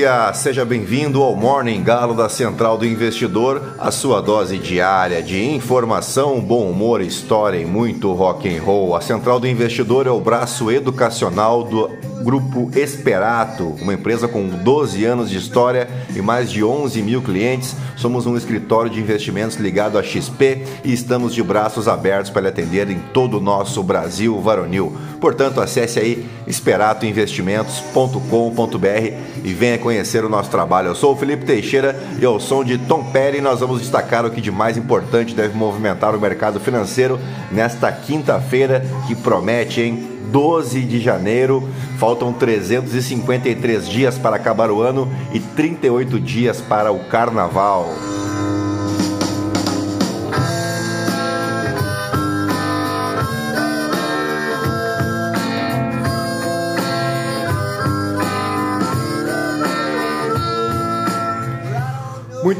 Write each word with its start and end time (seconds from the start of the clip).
Dia! 0.00 0.32
Seja 0.32 0.64
bem-vindo 0.64 1.22
ao 1.22 1.36
Morning 1.36 1.82
Galo 1.82 2.14
da 2.14 2.26
Central 2.30 2.78
do 2.78 2.86
Investidor, 2.86 3.74
a 3.78 3.90
sua 3.90 4.22
dose 4.22 4.56
diária 4.56 5.22
de 5.22 5.44
informação, 5.44 6.40
bom 6.40 6.70
humor, 6.70 7.02
história 7.02 7.58
e 7.58 7.66
muito 7.66 8.10
rock 8.14 8.48
and 8.48 8.62
roll. 8.62 8.96
A 8.96 9.02
Central 9.02 9.38
do 9.38 9.46
Investidor 9.46 10.06
é 10.06 10.10
o 10.10 10.18
braço 10.18 10.70
educacional 10.70 11.62
do 11.64 11.90
Grupo 12.22 12.70
Esperato, 12.76 13.76
uma 13.80 13.94
empresa 13.94 14.28
com 14.28 14.48
12 14.48 15.04
anos 15.04 15.30
de 15.30 15.38
história 15.38 15.88
e 16.14 16.20
mais 16.20 16.50
de 16.50 16.62
11 16.62 17.00
mil 17.02 17.22
clientes. 17.22 17.74
Somos 17.96 18.26
um 18.26 18.36
escritório 18.36 18.90
de 18.90 19.00
investimentos 19.00 19.56
ligado 19.56 19.98
à 19.98 20.02
XP 20.02 20.64
e 20.84 20.92
estamos 20.92 21.34
de 21.34 21.42
braços 21.42 21.88
abertos 21.88 22.30
para 22.30 22.42
lhe 22.42 22.48
atender 22.48 22.90
em 22.90 22.98
todo 23.12 23.38
o 23.38 23.40
nosso 23.40 23.82
Brasil 23.82 24.38
varonil. 24.40 24.96
Portanto, 25.20 25.60
acesse 25.60 25.98
aí 25.98 26.26
esperatoinvestimentos.com.br 26.46 28.86
e 29.44 29.52
venha 29.52 29.78
conhecer 29.78 30.24
o 30.24 30.28
nosso 30.28 30.50
trabalho. 30.50 30.88
Eu 30.88 30.94
sou 30.94 31.14
o 31.14 31.16
Felipe 31.16 31.44
Teixeira 31.44 31.98
e 32.20 32.24
ao 32.24 32.40
som 32.40 32.64
de 32.64 32.78
Tom 32.78 33.04
Perry 33.04 33.40
nós 33.40 33.60
vamos 33.60 33.80
destacar 33.80 34.24
o 34.24 34.30
que 34.30 34.40
de 34.40 34.50
mais 34.50 34.76
importante 34.76 35.34
deve 35.34 35.56
movimentar 35.56 36.14
o 36.14 36.20
mercado 36.20 36.60
financeiro 36.60 37.18
nesta 37.50 37.90
quinta-feira 37.92 38.84
que 39.06 39.14
promete, 39.14 39.80
hein? 39.80 40.09
12 40.30 40.82
de 40.82 41.00
janeiro. 41.00 41.68
Faltam 41.98 42.32
353 42.32 43.88
dias 43.88 44.18
para 44.18 44.36
acabar 44.36 44.70
o 44.70 44.82
ano 44.82 45.08
e 45.32 45.40
38 45.40 46.20
dias 46.20 46.60
para 46.60 46.92
o 46.92 47.04
carnaval. 47.04 47.88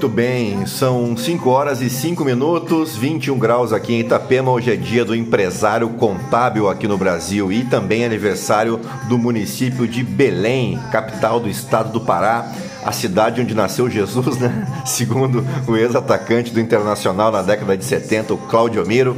Muito 0.01 0.17
bem, 0.17 0.65
são 0.65 1.15
5 1.15 1.51
horas 1.51 1.83
e 1.83 1.91
5 1.91 2.25
minutos, 2.25 2.97
21 2.97 3.39
graus 3.39 3.71
aqui 3.71 3.93
em 3.93 4.01
Itapema. 4.01 4.51
Hoje 4.51 4.73
é 4.73 4.75
dia 4.75 5.05
do 5.05 5.15
empresário 5.15 5.91
contábil 5.91 6.71
aqui 6.71 6.89
no 6.89 6.97
Brasil 6.97 7.53
e 7.53 7.65
também 7.65 8.03
aniversário 8.03 8.81
do 9.11 9.19
município 9.19 9.87
de 9.87 10.03
Belém, 10.03 10.81
capital 10.91 11.39
do 11.39 11.51
estado 11.51 11.93
do 11.93 12.01
Pará, 12.01 12.51
a 12.83 12.93
cidade 12.93 13.43
onde 13.43 13.55
nasceu 13.55 13.91
Jesus, 13.91 14.39
né? 14.39 14.67
Segundo 14.87 15.45
o 15.69 15.77
ex-atacante 15.77 16.51
do 16.51 16.61
Internacional 16.61 17.31
na 17.31 17.43
década 17.43 17.77
de 17.77 17.85
70, 17.85 18.33
o 18.33 18.39
Claudio 18.39 18.87
Miro. 18.87 19.15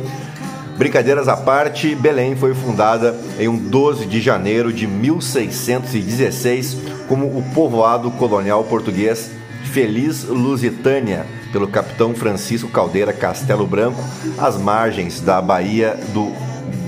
Brincadeiras 0.77 1.29
à 1.29 1.37
parte, 1.37 1.95
Belém 1.95 2.35
foi 2.35 2.55
fundada 2.55 3.17
em 3.39 3.47
um 3.47 3.57
12 3.57 4.05
de 4.07 4.21
janeiro 4.21 4.73
de 4.73 4.89
1616 4.89 6.77
como 7.07 7.27
o 7.27 7.45
povoado 7.55 8.11
colonial 8.11 8.65
português 8.65 9.31
Feliz 9.73 10.25
Lusitânia, 10.25 11.25
pelo 11.51 11.67
capitão 11.67 12.15
Francisco 12.15 12.69
Caldeira 12.69 13.11
Castelo 13.11 13.67
Branco, 13.67 14.05
às 14.37 14.59
margens 14.59 15.19
da 15.23 15.41
Baía 15.41 15.99
do 16.13 16.31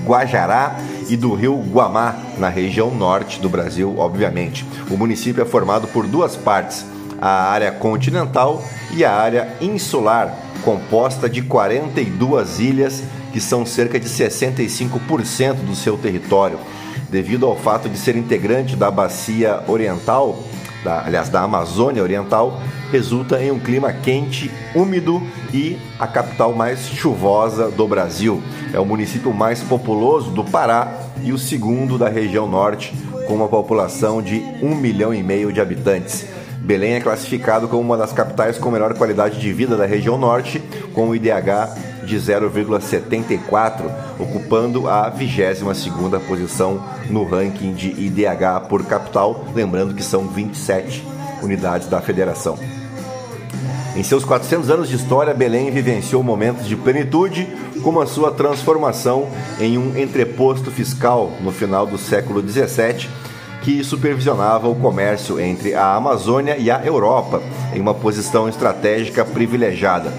Guajará 0.05 0.79
e 1.09 1.17
do 1.17 1.33
rio 1.35 1.57
Guamá, 1.73 2.15
na 2.37 2.51
região 2.51 2.95
norte 2.95 3.41
do 3.41 3.49
Brasil, 3.49 3.95
obviamente. 3.97 4.67
O 4.91 4.99
município 4.99 5.43
é 5.43 5.47
formado 5.47 5.89
por 5.89 6.07
duas 6.07 6.37
partes, 6.37 6.85
a 7.19 7.51
área 7.51 7.73
continental 7.73 8.63
e 8.95 9.03
a 9.03 9.15
área 9.15 9.57
insular, 9.63 10.37
composta 10.63 11.27
de 11.27 11.41
42 11.41 12.61
ilhas, 12.61 13.03
que 13.33 13.41
são 13.41 13.65
cerca 13.65 13.99
de 13.99 14.11
65% 14.11 15.55
do 15.65 15.75
seu 15.75 15.97
território. 15.97 16.59
Devido 17.09 17.47
ao 17.47 17.57
fato 17.57 17.89
de 17.89 17.97
ser 17.97 18.15
integrante 18.15 18.77
da 18.77 18.91
Bacia 18.91 19.63
Oriental, 19.69 20.45
da, 20.85 21.05
aliás, 21.05 21.29
da 21.29 21.41
Amazônia 21.41 22.03
Oriental, 22.03 22.61
resulta 22.93 23.43
em 23.43 23.51
um 23.51 23.59
clima 23.59 23.93
quente, 23.93 24.51
úmido 24.75 25.21
e 25.53 25.79
a 25.99 26.07
capital 26.07 26.53
mais 26.53 26.87
chuvosa 26.87 27.71
do 27.71 27.89
Brasil. 27.89 28.43
É 28.73 28.79
o 28.79 28.85
município 28.85 29.33
mais 29.33 29.61
populoso 29.63 30.31
do 30.31 30.45
Pará 30.45 30.93
e 31.23 31.33
o 31.33 31.39
segundo 31.39 31.99
da 31.99 32.09
região 32.09 32.47
norte, 32.47 32.95
com 33.27 33.35
uma 33.35 33.49
população 33.49 34.21
de 34.21 34.45
um 34.63 34.75
milhão 34.75 35.15
e 35.15 35.23
meio 35.23 35.53
de 35.53 35.61
habitantes. 35.61 36.27
Belém 36.61 36.95
é 36.95 37.01
classificado 37.01 37.69
como 37.69 37.83
uma 37.83 37.97
das 37.97 38.13
capitais 38.13 38.59
com 38.59 38.71
melhor 38.71 38.95
qualidade 38.95 39.39
de 39.39 39.53
vida 39.53 39.77
da 39.77 39.87
região 39.87 40.17
norte, 40.17 40.63
com 40.95 41.09
o 41.09 41.15
IDH 41.15 41.94
de 42.05 42.17
0,74, 42.17 43.91
ocupando 44.19 44.89
a 44.89 45.11
22ª 45.11 46.21
posição 46.21 46.83
no 47.11 47.25
ranking 47.25 47.73
de 47.73 47.89
IDH 47.89 48.69
por 48.69 48.85
capital, 48.85 49.45
lembrando 49.55 49.95
que 49.95 50.03
são 50.03 50.29
27 50.29 51.05
unidades 51.43 51.89
da 51.89 52.01
federação. 52.01 52.59
Em 53.97 54.03
seus 54.03 54.25
400 54.25 54.71
anos 54.71 54.89
de 54.89 54.97
história, 54.97 55.33
Belém 55.33 55.71
vivenciou 55.71 56.23
momentos 56.23 56.67
de 56.67 56.77
plenitude, 56.77 57.47
como 57.83 58.01
a 58.01 58.07
sua 58.07 58.33
transformação 58.33 59.29
em 59.61 59.79
um 59.79 59.97
entreposto 59.97 60.71
fiscal 60.71 61.31
no 61.41 61.53
final 61.53 61.87
do 61.87 61.97
século 61.97 62.43
17 62.43 63.09
que 63.65 63.83
supervisionava 63.83 64.69
o 64.69 64.75
comércio 64.75 65.41
entre 65.41 65.75
a 65.75 65.95
Amazônia 65.95 66.57
e 66.59 66.71
a 66.71 66.85
Europa, 66.85 67.43
em 67.75 67.81
uma 67.81 67.95
posição 67.95 68.47
estratégica 68.47 69.25
privilegiada. 69.25 70.13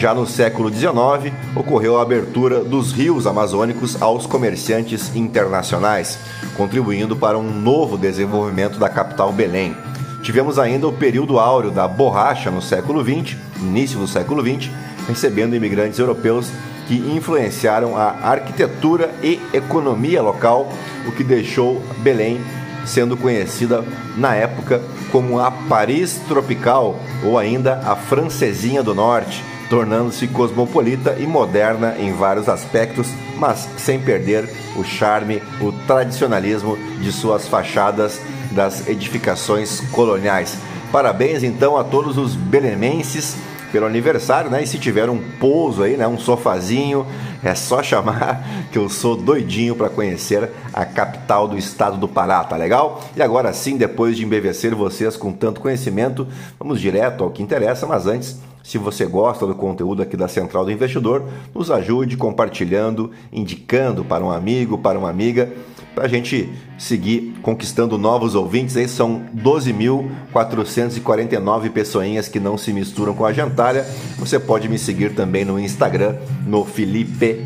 Já 0.00 0.14
no 0.14 0.26
século 0.26 0.72
XIX, 0.72 1.30
ocorreu 1.54 1.98
a 1.98 2.02
abertura 2.02 2.64
dos 2.64 2.90
rios 2.90 3.26
amazônicos 3.26 4.00
aos 4.00 4.24
comerciantes 4.24 5.14
internacionais, 5.14 6.18
contribuindo 6.56 7.14
para 7.14 7.36
um 7.36 7.52
novo 7.52 7.98
desenvolvimento 7.98 8.78
da 8.78 8.88
capital 8.88 9.30
Belém. 9.30 9.76
Tivemos 10.22 10.58
ainda 10.58 10.88
o 10.88 10.92
período 10.92 11.38
áureo 11.38 11.70
da 11.70 11.86
borracha 11.86 12.50
no 12.50 12.62
século 12.62 13.04
XX, 13.04 13.36
início 13.60 13.98
do 13.98 14.08
século 14.08 14.42
XX, 14.42 14.70
recebendo 15.06 15.54
imigrantes 15.54 15.98
europeus 15.98 16.50
que 16.88 16.94
influenciaram 17.14 17.94
a 17.94 18.16
arquitetura 18.22 19.10
e 19.22 19.38
economia 19.52 20.22
local, 20.22 20.72
o 21.06 21.12
que 21.12 21.22
deixou 21.22 21.78
Belém 21.98 22.40
sendo 22.86 23.18
conhecida 23.18 23.84
na 24.16 24.34
época 24.34 24.80
como 25.12 25.38
a 25.38 25.50
Paris 25.50 26.22
tropical 26.26 26.98
ou 27.22 27.38
ainda 27.38 27.82
a 27.84 27.94
Francesinha 27.94 28.82
do 28.82 28.94
Norte, 28.94 29.49
tornando-se 29.70 30.26
cosmopolita 30.26 31.16
e 31.18 31.26
moderna 31.26 31.94
em 31.96 32.12
vários 32.12 32.48
aspectos, 32.48 33.06
mas 33.38 33.68
sem 33.78 34.00
perder 34.00 34.50
o 34.76 34.82
charme, 34.82 35.40
o 35.60 35.70
tradicionalismo 35.86 36.76
de 37.00 37.12
suas 37.12 37.46
fachadas 37.46 38.20
das 38.50 38.88
edificações 38.88 39.80
coloniais. 39.92 40.58
Parabéns 40.90 41.44
então 41.44 41.78
a 41.78 41.84
todos 41.84 42.18
os 42.18 42.34
belemenses 42.34 43.36
pelo 43.70 43.86
aniversário, 43.86 44.50
né? 44.50 44.64
E 44.64 44.66
se 44.66 44.76
tiver 44.76 45.08
um 45.08 45.22
pouso 45.38 45.84
aí, 45.84 45.96
né, 45.96 46.06
um 46.08 46.18
sofazinho, 46.18 47.06
é 47.42 47.54
só 47.54 47.82
chamar 47.82 48.68
que 48.70 48.78
eu 48.78 48.88
sou 48.88 49.16
doidinho 49.16 49.74
para 49.74 49.88
conhecer 49.88 50.50
a 50.72 50.84
capital 50.84 51.48
do 51.48 51.56
estado 51.56 51.96
do 51.96 52.08
Pará, 52.08 52.44
tá 52.44 52.56
legal? 52.56 53.02
E 53.16 53.22
agora 53.22 53.52
sim, 53.52 53.76
depois 53.76 54.16
de 54.16 54.24
embevecer 54.24 54.74
vocês 54.74 55.16
com 55.16 55.32
tanto 55.32 55.60
conhecimento, 55.60 56.26
vamos 56.58 56.80
direto 56.80 57.24
ao 57.24 57.30
que 57.30 57.42
interessa, 57.42 57.86
mas 57.86 58.06
antes 58.06 58.38
se 58.62 58.78
você 58.78 59.06
gosta 59.06 59.46
do 59.46 59.54
conteúdo 59.54 60.02
aqui 60.02 60.16
da 60.16 60.28
Central 60.28 60.64
do 60.64 60.70
Investidor, 60.70 61.24
nos 61.54 61.70
ajude 61.70 62.16
compartilhando, 62.16 63.10
indicando 63.32 64.04
para 64.04 64.24
um 64.24 64.30
amigo, 64.30 64.78
para 64.78 64.98
uma 64.98 65.10
amiga, 65.10 65.50
para 65.94 66.04
a 66.04 66.08
gente 66.08 66.50
seguir 66.78 67.34
conquistando 67.42 67.98
novos 67.98 68.34
ouvintes. 68.34 68.74
Aí 68.76 68.88
são 68.88 69.22
12.449 69.36 71.70
pessoinhas 71.70 72.28
que 72.28 72.40
não 72.40 72.56
se 72.56 72.72
misturam 72.72 73.12
com 73.14 73.24
a 73.24 73.32
jantalha. 73.32 73.84
Você 74.18 74.38
pode 74.38 74.68
me 74.68 74.78
seguir 74.78 75.14
também 75.14 75.44
no 75.44 75.58
Instagram, 75.58 76.14
no 76.46 76.64
Felipe 76.64 77.42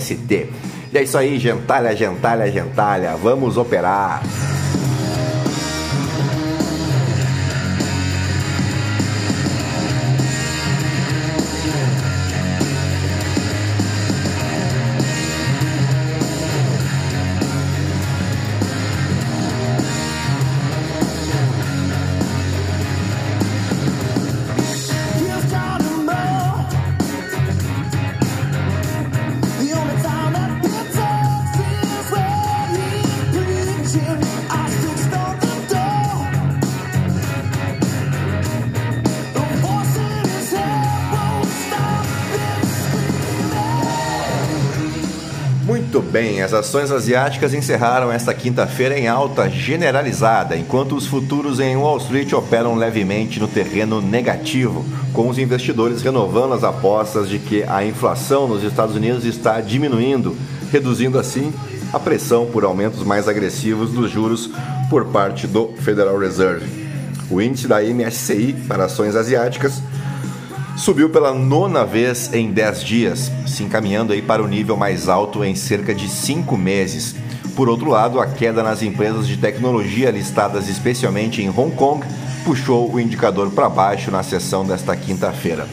ST. 0.00 0.46
E 0.90 0.96
é 0.96 1.02
isso 1.02 1.18
aí, 1.18 1.38
gentalha, 1.38 1.94
gentalha, 1.94 2.50
gentalha. 2.50 3.14
Vamos 3.16 3.58
operar! 3.58 4.22
As 46.42 46.52
ações 46.52 46.90
asiáticas 46.90 47.54
encerraram 47.54 48.12
esta 48.12 48.34
quinta-feira 48.34 48.98
em 48.98 49.08
alta 49.08 49.48
generalizada, 49.48 50.56
enquanto 50.56 50.94
os 50.94 51.06
futuros 51.06 51.58
em 51.60 51.76
Wall 51.76 51.98
Street 51.98 52.32
operam 52.32 52.74
levemente 52.74 53.40
no 53.40 53.48
terreno 53.48 54.00
negativo, 54.00 54.84
com 55.12 55.28
os 55.28 55.38
investidores 55.38 56.02
renovando 56.02 56.54
as 56.54 56.64
apostas 56.64 57.28
de 57.28 57.38
que 57.38 57.62
a 57.64 57.84
inflação 57.84 58.46
nos 58.46 58.62
Estados 58.62 58.94
Unidos 58.94 59.24
está 59.24 59.60
diminuindo, 59.60 60.36
reduzindo 60.70 61.18
assim 61.18 61.52
a 61.92 61.98
pressão 61.98 62.46
por 62.46 62.64
aumentos 62.64 63.02
mais 63.02 63.28
agressivos 63.28 63.90
dos 63.90 64.10
juros 64.10 64.50
por 64.90 65.06
parte 65.06 65.46
do 65.46 65.68
Federal 65.78 66.18
Reserve. 66.18 66.66
O 67.30 67.40
índice 67.40 67.66
da 67.66 67.82
MSCI 67.82 68.54
para 68.66 68.84
ações 68.84 69.14
asiáticas 69.14 69.82
subiu 70.76 71.10
pela 71.10 71.34
nona 71.34 71.84
vez 71.84 72.32
em 72.32 72.50
10 72.52 72.82
dias, 72.84 73.32
se 73.50 73.62
encaminhando 73.62 74.12
aí 74.12 74.22
para 74.22 74.42
o 74.42 74.46
nível 74.46 74.76
mais 74.76 75.08
alto 75.08 75.44
em 75.44 75.54
cerca 75.54 75.94
de 75.94 76.08
5 76.08 76.56
meses. 76.56 77.14
Por 77.56 77.68
outro 77.68 77.90
lado, 77.90 78.20
a 78.20 78.26
queda 78.26 78.62
nas 78.62 78.82
empresas 78.82 79.26
de 79.26 79.36
tecnologia 79.36 80.10
listadas 80.10 80.68
especialmente 80.68 81.42
em 81.42 81.48
Hong 81.48 81.74
Kong 81.74 82.06
puxou 82.44 82.92
o 82.92 83.00
indicador 83.00 83.50
para 83.50 83.68
baixo 83.68 84.10
na 84.10 84.22
sessão 84.22 84.64
desta 84.64 84.96
quinta-feira. 84.96 85.66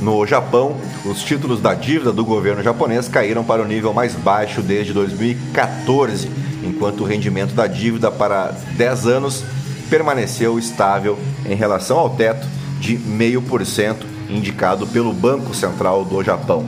No 0.00 0.24
Japão, 0.26 0.76
os 1.04 1.22
títulos 1.22 1.60
da 1.60 1.74
dívida 1.74 2.12
do 2.12 2.24
governo 2.24 2.62
japonês 2.62 3.08
caíram 3.08 3.42
para 3.42 3.62
o 3.62 3.66
nível 3.66 3.92
mais 3.92 4.14
baixo 4.14 4.62
desde 4.62 4.92
2014, 4.92 6.30
enquanto 6.62 7.00
o 7.00 7.04
rendimento 7.04 7.54
da 7.54 7.66
dívida 7.66 8.10
para 8.10 8.54
10 8.76 9.06
anos 9.06 9.44
permaneceu 9.90 10.58
estável 10.58 11.18
em 11.46 11.54
relação 11.54 11.98
ao 11.98 12.10
teto 12.10 12.46
de 12.78 12.96
0,5% 12.96 13.96
indicado 14.28 14.86
pelo 14.86 15.12
Banco 15.12 15.54
Central 15.54 16.04
do 16.04 16.22
Japão. 16.22 16.66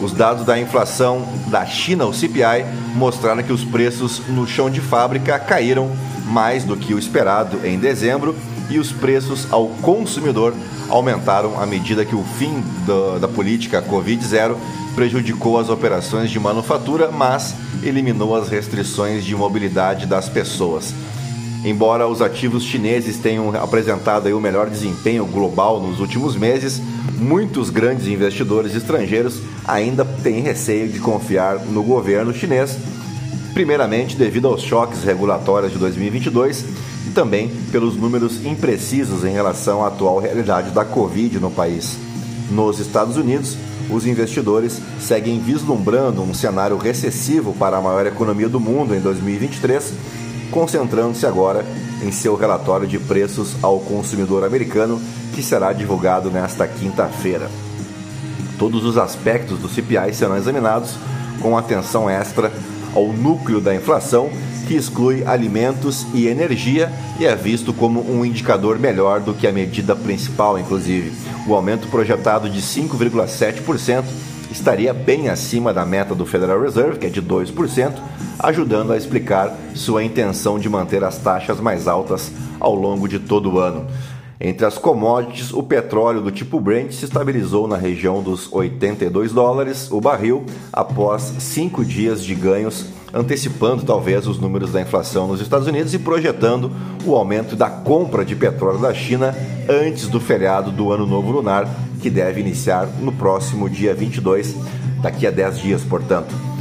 Os 0.00 0.12
dados 0.12 0.44
da 0.44 0.58
inflação 0.58 1.26
da 1.48 1.64
China, 1.64 2.06
o 2.06 2.12
CPI, 2.12 2.64
mostraram 2.94 3.42
que 3.42 3.52
os 3.52 3.64
preços 3.64 4.20
no 4.28 4.46
chão 4.46 4.68
de 4.68 4.80
fábrica 4.80 5.38
caíram 5.38 5.90
mais 6.26 6.64
do 6.64 6.76
que 6.76 6.94
o 6.94 6.98
esperado 6.98 7.64
em 7.64 7.78
dezembro 7.78 8.34
e 8.68 8.78
os 8.78 8.90
preços 8.90 9.46
ao 9.52 9.68
consumidor 9.68 10.54
aumentaram 10.88 11.60
à 11.60 11.66
medida 11.66 12.04
que 12.04 12.14
o 12.14 12.24
fim 12.38 12.62
da, 12.86 13.18
da 13.20 13.28
política 13.28 13.82
Covid-0 13.82 14.56
prejudicou 14.94 15.58
as 15.58 15.68
operações 15.68 16.30
de 16.30 16.38
manufatura, 16.38 17.10
mas 17.10 17.54
eliminou 17.82 18.34
as 18.34 18.48
restrições 18.48 19.24
de 19.24 19.34
mobilidade 19.34 20.06
das 20.06 20.28
pessoas. 20.28 20.94
Embora 21.64 22.06
os 22.06 22.20
ativos 22.20 22.62
chineses 22.62 23.16
tenham 23.16 23.54
apresentado 23.56 24.26
o 24.36 24.40
melhor 24.40 24.68
desempenho 24.68 25.24
global 25.24 25.80
nos 25.80 25.98
últimos 25.98 26.36
meses, 26.36 26.80
muitos 27.18 27.70
grandes 27.70 28.06
investidores 28.06 28.74
estrangeiros 28.74 29.40
ainda 29.66 30.04
têm 30.04 30.40
receio 30.42 30.88
de 30.88 30.98
confiar 30.98 31.58
no 31.60 31.82
governo 31.82 32.34
chinês, 32.34 32.76
primeiramente 33.52 34.16
devido 34.16 34.48
aos 34.48 34.62
choques 34.62 35.04
regulatórios 35.04 35.72
de 35.72 35.78
2022 35.78 36.64
e 37.06 37.10
também 37.10 37.50
pelos 37.70 37.96
números 37.96 38.44
imprecisos 38.44 39.24
em 39.24 39.32
relação 39.32 39.84
à 39.84 39.88
atual 39.88 40.18
realidade 40.18 40.70
da 40.70 40.84
Covid 40.84 41.38
no 41.38 41.50
país. 41.50 41.96
Nos 42.50 42.78
Estados 42.78 43.16
Unidos, 43.16 43.56
os 43.90 44.06
investidores 44.06 44.80
seguem 45.00 45.38
vislumbrando 45.38 46.22
um 46.22 46.34
cenário 46.34 46.76
recessivo 46.76 47.52
para 47.54 47.76
a 47.76 47.82
maior 47.82 48.06
economia 48.06 48.48
do 48.48 48.58
mundo 48.58 48.94
em 48.94 49.00
2023 49.00 49.92
concentrando-se 50.54 51.26
agora 51.26 51.64
em 52.00 52.12
seu 52.12 52.36
relatório 52.36 52.86
de 52.86 52.96
preços 52.96 53.56
ao 53.60 53.80
consumidor 53.80 54.44
americano, 54.44 55.02
que 55.34 55.42
será 55.42 55.72
divulgado 55.72 56.30
nesta 56.30 56.66
quinta-feira. 56.66 57.50
Todos 58.58 58.84
os 58.84 58.96
aspectos 58.96 59.58
do 59.58 59.68
CPI 59.68 60.14
serão 60.14 60.36
examinados 60.36 60.96
com 61.40 61.58
atenção 61.58 62.08
extra 62.08 62.52
ao 62.94 63.08
núcleo 63.08 63.60
da 63.60 63.74
inflação, 63.74 64.30
que 64.66 64.74
exclui 64.74 65.24
alimentos 65.26 66.06
e 66.14 66.26
energia 66.26 66.90
e 67.18 67.26
é 67.26 67.34
visto 67.34 67.72
como 67.72 68.00
um 68.00 68.24
indicador 68.24 68.78
melhor 68.78 69.20
do 69.20 69.34
que 69.34 69.46
a 69.46 69.52
medida 69.52 69.94
principal, 69.94 70.58
inclusive. 70.58 71.12
O 71.46 71.54
aumento 71.54 71.88
projetado 71.88 72.48
de 72.48 72.62
5,7% 72.62 74.04
estaria 74.50 74.94
bem 74.94 75.28
acima 75.28 75.74
da 75.74 75.84
meta 75.84 76.14
do 76.14 76.24
Federal 76.24 76.60
Reserve, 76.60 76.98
que 76.98 77.06
é 77.06 77.10
de 77.10 77.20
2%, 77.20 77.92
ajudando 78.38 78.92
a 78.92 78.96
explicar 78.96 79.54
sua 79.74 80.04
intenção 80.04 80.58
de 80.58 80.68
manter 80.68 81.02
as 81.02 81.18
taxas 81.18 81.60
mais 81.60 81.88
altas 81.88 82.30
ao 82.60 82.74
longo 82.74 83.08
de 83.08 83.18
todo 83.18 83.52
o 83.52 83.58
ano. 83.58 83.86
Entre 84.40 84.66
as 84.66 84.76
commodities, 84.76 85.52
o 85.52 85.62
petróleo 85.62 86.20
do 86.20 86.32
tipo 86.32 86.60
Brent 86.60 86.90
se 86.92 87.04
estabilizou 87.04 87.68
na 87.68 87.76
região 87.76 88.22
dos 88.22 88.52
82 88.52 89.32
dólares 89.32 89.90
o 89.90 90.00
barril 90.00 90.44
após 90.72 91.34
cinco 91.38 91.84
dias 91.84 92.22
de 92.22 92.34
ganhos, 92.34 92.86
antecipando 93.12 93.84
talvez 93.84 94.26
os 94.26 94.40
números 94.40 94.72
da 94.72 94.80
inflação 94.80 95.28
nos 95.28 95.40
Estados 95.40 95.68
Unidos 95.68 95.94
e 95.94 96.00
projetando 96.00 96.70
o 97.06 97.14
aumento 97.14 97.54
da 97.54 97.70
compra 97.70 98.24
de 98.24 98.34
petróleo 98.34 98.80
da 98.80 98.92
China 98.92 99.34
antes 99.68 100.08
do 100.08 100.18
feriado 100.18 100.72
do 100.72 100.92
Ano 100.92 101.06
Novo 101.06 101.30
Lunar, 101.30 101.68
que 102.02 102.10
deve 102.10 102.40
iniciar 102.40 102.88
no 103.00 103.12
próximo 103.12 103.70
dia 103.70 103.94
22, 103.94 104.56
daqui 105.00 105.26
a 105.28 105.30
10 105.30 105.58
dias, 105.60 105.82
portanto. 105.82 106.53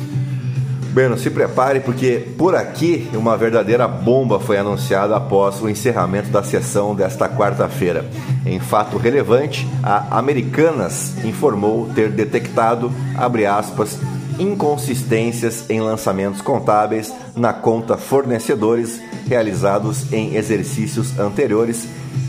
Bueno, 0.93 1.17
se 1.17 1.31
prepare 1.31 1.79
porque 1.79 2.23
por 2.37 2.55
aqui 2.55 3.09
uma 3.15 3.35
verdadeira 3.35 3.87
bomba 3.87 4.39
foi 4.39 4.59
anunciada 4.59 5.15
após 5.15 5.59
o 5.59 5.67
encerramento 5.67 6.29
da 6.29 6.43
sessão 6.43 6.93
desta 6.93 7.27
quarta-feira. 7.27 8.05
Em 8.45 8.59
fato 8.59 8.97
relevante, 8.97 9.67
a 9.81 10.19
Americanas 10.19 11.15
informou 11.25 11.89
ter 11.95 12.11
detectado, 12.11 12.91
abre 13.17 13.47
aspas, 13.47 13.97
inconsistências 14.37 15.67
em 15.67 15.81
lançamentos 15.81 16.43
contábeis 16.43 17.11
na 17.35 17.53
conta 17.53 17.97
fornecedores 17.97 19.01
realizados 19.27 20.13
em 20.13 20.35
exercícios 20.35 21.17
anteriores, 21.17 21.87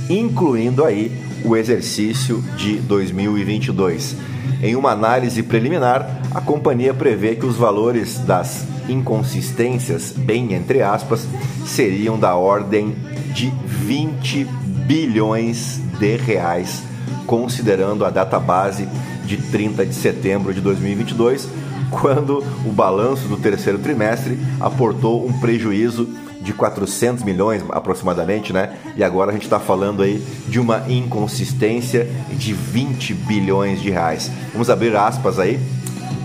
incluindo 0.09 0.83
aí 0.87 1.13
o 1.45 1.55
exercício 1.55 2.43
de 2.57 2.79
2022. 2.79 4.34
Em 4.63 4.77
uma 4.77 4.91
análise 4.91 5.43
preliminar, 5.43 6.23
a 6.35 6.41
companhia 6.41 6.95
prevê 6.95 7.35
que 7.35 7.47
os 7.47 7.57
valores 7.57 8.19
das 8.19 8.67
inconsistências, 8.89 10.13
bem 10.13 10.55
entre 10.55 10.83
aspas, 10.83 11.27
seriam 11.67 12.19
da 12.19 12.35
ordem 12.35 12.95
de 13.33 13.53
20 13.67 14.45
bilhões 14.87 15.81
de 15.99 16.17
reais, 16.17 16.83
considerando 17.27 18.05
a 18.05 18.11
data 18.11 18.39
base 18.39 18.89
de 19.25 19.37
30 19.37 19.87
de 19.87 19.95
setembro 19.95 20.53
de 20.53 20.61
2022, 20.61 21.49
quando 21.91 22.45
o 22.67 22.73
balanço 22.73 23.29
do 23.29 23.37
terceiro 23.37 23.79
trimestre 23.79 24.39
aportou 24.61 25.27
um 25.27 25.33
prejuízo 25.41 26.09
de 26.45 26.53
400 26.53 27.25
milhões 27.25 27.65
aproximadamente, 27.71 28.53
né? 28.53 28.77
E 28.97 29.03
agora 29.03 29.31
a 29.31 29.33
gente 29.33 29.45
está 29.45 29.59
falando 29.59 30.03
aí 30.03 30.23
de 30.47 30.61
uma 30.61 30.85
inconsistência 30.89 32.07
de 32.31 32.53
20 32.53 33.15
bilhões 33.15 33.81
de 33.81 33.91
reais. 33.91 34.31
Vamos 34.53 34.69
abrir 34.69 34.95
aspas 34.95 35.39
aí 35.39 35.59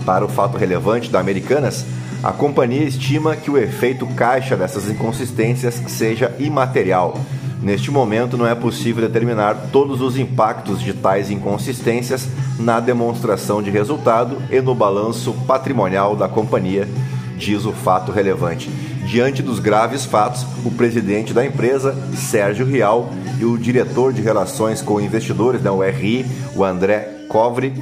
para 0.04 0.24
o 0.24 0.28
fato 0.28 0.58
relevante 0.58 1.10
da 1.10 1.18
Americanas. 1.18 1.86
A 2.22 2.32
companhia 2.32 2.84
estima 2.84 3.34
que 3.34 3.50
o 3.50 3.56
efeito 3.56 4.06
caixa 4.08 4.54
dessas 4.54 4.90
inconsistências 4.90 5.82
seja 5.88 6.36
imaterial. 6.38 7.18
Neste 7.62 7.90
momento, 7.90 8.36
não 8.36 8.46
é 8.46 8.54
possível 8.54 9.06
determinar 9.06 9.68
todos 9.72 10.00
os 10.02 10.18
impactos 10.18 10.80
de 10.80 10.92
tais 10.92 11.30
inconsistências 11.30 12.28
na 12.58 12.78
demonstração 12.78 13.62
de 13.62 13.70
resultado 13.70 14.36
e 14.50 14.60
no 14.60 14.74
balanço 14.74 15.32
patrimonial 15.46 16.14
da 16.14 16.28
companhia, 16.28 16.88
diz 17.36 17.64
o 17.64 17.72
fato 17.72 18.12
relevante. 18.12 18.70
Diante 19.10 19.42
dos 19.42 19.58
graves 19.58 20.04
fatos, 20.04 20.46
o 20.64 20.70
presidente 20.70 21.34
da 21.34 21.44
empresa, 21.44 21.96
Sérgio 22.14 22.64
Rial, 22.64 23.12
e 23.40 23.44
o 23.44 23.58
diretor 23.58 24.12
de 24.12 24.22
relações 24.22 24.80
com 24.80 25.00
investidores, 25.00 25.60
né, 25.60 25.68
o 25.68 25.82
RI, 25.82 26.24
o 26.54 26.62
André 26.62 27.24
Covre, 27.28 27.74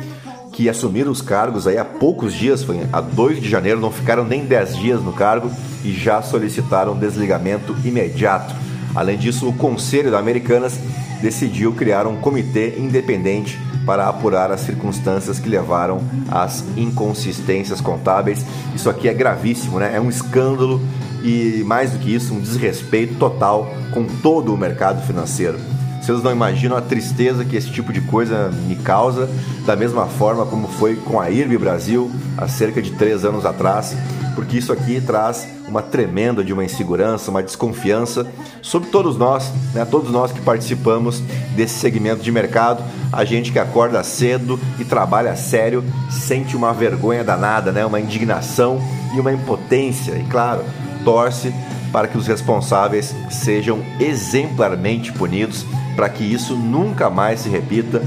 que 0.54 0.70
assumiram 0.70 1.12
os 1.12 1.20
cargos 1.20 1.66
aí 1.66 1.76
há 1.76 1.84
poucos 1.84 2.32
dias, 2.32 2.62
foi 2.62 2.80
a 2.90 3.02
2 3.02 3.42
de 3.42 3.48
janeiro, 3.50 3.78
não 3.78 3.92
ficaram 3.92 4.24
nem 4.24 4.46
10 4.46 4.78
dias 4.78 5.02
no 5.02 5.12
cargo 5.12 5.50
e 5.84 5.92
já 5.92 6.22
solicitaram 6.22 6.96
desligamento 6.96 7.76
imediato. 7.84 8.54
Além 8.94 9.18
disso, 9.18 9.46
o 9.46 9.52
Conselho 9.52 10.10
da 10.10 10.18
Americanas 10.18 10.80
decidiu 11.20 11.74
criar 11.74 12.06
um 12.06 12.16
comitê 12.16 12.76
independente 12.78 13.58
para 13.84 14.08
apurar 14.08 14.50
as 14.50 14.60
circunstâncias 14.60 15.38
que 15.38 15.48
levaram 15.48 16.00
às 16.30 16.64
inconsistências 16.74 17.82
contábeis. 17.82 18.46
Isso 18.74 18.88
aqui 18.88 19.08
é 19.08 19.14
gravíssimo, 19.14 19.78
né? 19.78 19.92
É 19.94 20.00
um 20.00 20.08
escândalo 20.08 20.80
e, 21.22 21.62
mais 21.64 21.90
do 21.90 21.98
que 21.98 22.14
isso, 22.14 22.34
um 22.34 22.40
desrespeito 22.40 23.14
total 23.14 23.72
com 23.92 24.04
todo 24.04 24.54
o 24.54 24.56
mercado 24.56 25.04
financeiro. 25.06 25.58
Vocês 26.00 26.22
não 26.22 26.32
imaginam 26.32 26.76
a 26.76 26.80
tristeza 26.80 27.44
que 27.44 27.56
esse 27.56 27.70
tipo 27.70 27.92
de 27.92 28.00
coisa 28.00 28.50
me 28.66 28.76
causa, 28.76 29.28
da 29.66 29.76
mesma 29.76 30.06
forma 30.06 30.46
como 30.46 30.66
foi 30.68 30.96
com 30.96 31.20
a 31.20 31.28
IRB 31.28 31.58
Brasil 31.58 32.10
há 32.36 32.48
cerca 32.48 32.80
de 32.80 32.92
três 32.92 33.24
anos 33.24 33.44
atrás, 33.44 33.94
porque 34.34 34.56
isso 34.56 34.72
aqui 34.72 35.00
traz 35.00 35.46
uma 35.66 35.82
tremenda 35.82 36.42
de 36.42 36.52
uma 36.52 36.64
insegurança, 36.64 37.30
uma 37.30 37.42
desconfiança 37.42 38.26
sobre 38.62 38.88
todos 38.88 39.18
nós, 39.18 39.52
né? 39.74 39.84
todos 39.84 40.10
nós 40.10 40.32
que 40.32 40.40
participamos 40.40 41.20
desse 41.54 41.78
segmento 41.78 42.22
de 42.22 42.32
mercado, 42.32 42.82
a 43.12 43.24
gente 43.24 43.52
que 43.52 43.58
acorda 43.58 44.02
cedo 44.02 44.58
e 44.78 44.84
trabalha 44.84 45.36
sério, 45.36 45.84
sente 46.08 46.56
uma 46.56 46.72
vergonha 46.72 47.22
danada, 47.22 47.70
né? 47.70 47.84
uma 47.84 48.00
indignação 48.00 48.80
e 48.94 48.98
e 49.14 49.20
uma 49.20 49.32
impotência, 49.32 50.12
e 50.12 50.24
claro, 50.24 50.64
torce 51.04 51.52
para 51.92 52.08
que 52.08 52.18
os 52.18 52.26
responsáveis 52.26 53.14
sejam 53.30 53.82
exemplarmente 53.98 55.12
punidos, 55.12 55.64
para 55.96 56.08
que 56.08 56.24
isso 56.24 56.54
nunca 56.54 57.08
mais 57.08 57.40
se 57.40 57.48
repita, 57.48 58.02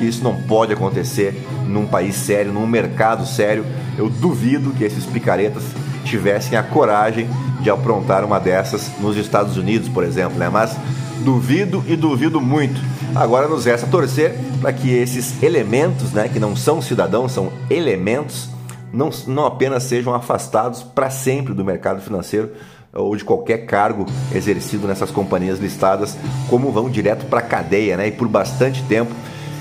isso 0.00 0.22
não 0.22 0.34
pode 0.42 0.72
acontecer 0.72 1.34
num 1.66 1.86
país 1.86 2.14
sério, 2.14 2.52
num 2.52 2.66
mercado 2.66 3.26
sério. 3.26 3.64
Eu 3.96 4.08
duvido 4.08 4.72
que 4.72 4.84
esses 4.84 5.04
picaretas 5.06 5.62
tivessem 6.04 6.56
a 6.56 6.62
coragem 6.62 7.28
de 7.60 7.70
aprontar 7.70 8.24
uma 8.24 8.38
dessas 8.38 8.90
nos 9.00 9.16
Estados 9.16 9.56
Unidos, 9.56 9.88
por 9.88 10.04
exemplo, 10.04 10.38
né? 10.38 10.48
Mas 10.48 10.76
duvido 11.24 11.82
e 11.86 11.96
duvido 11.96 12.40
muito. 12.40 12.80
Agora 13.14 13.48
nos 13.48 13.64
resta 13.64 13.86
torcer 13.86 14.34
para 14.60 14.72
que 14.72 14.90
esses 14.90 15.42
elementos, 15.42 16.12
né, 16.12 16.28
que 16.28 16.40
não 16.40 16.56
são 16.56 16.82
cidadãos, 16.82 17.32
são 17.32 17.52
elementos, 17.70 18.48
não, 18.94 19.10
não 19.26 19.44
apenas 19.44 19.82
sejam 19.82 20.14
afastados 20.14 20.82
para 20.82 21.10
sempre 21.10 21.52
do 21.52 21.64
mercado 21.64 22.00
financeiro 22.00 22.52
ou 22.92 23.16
de 23.16 23.24
qualquer 23.24 23.66
cargo 23.66 24.06
exercido 24.32 24.86
nessas 24.86 25.10
companhias 25.10 25.58
listadas, 25.58 26.16
como 26.48 26.70
vão 26.70 26.88
direto 26.88 27.26
para 27.26 27.40
a 27.40 27.42
cadeia, 27.42 27.96
né? 27.96 28.08
E 28.08 28.12
por 28.12 28.28
bastante 28.28 28.82
tempo. 28.84 29.12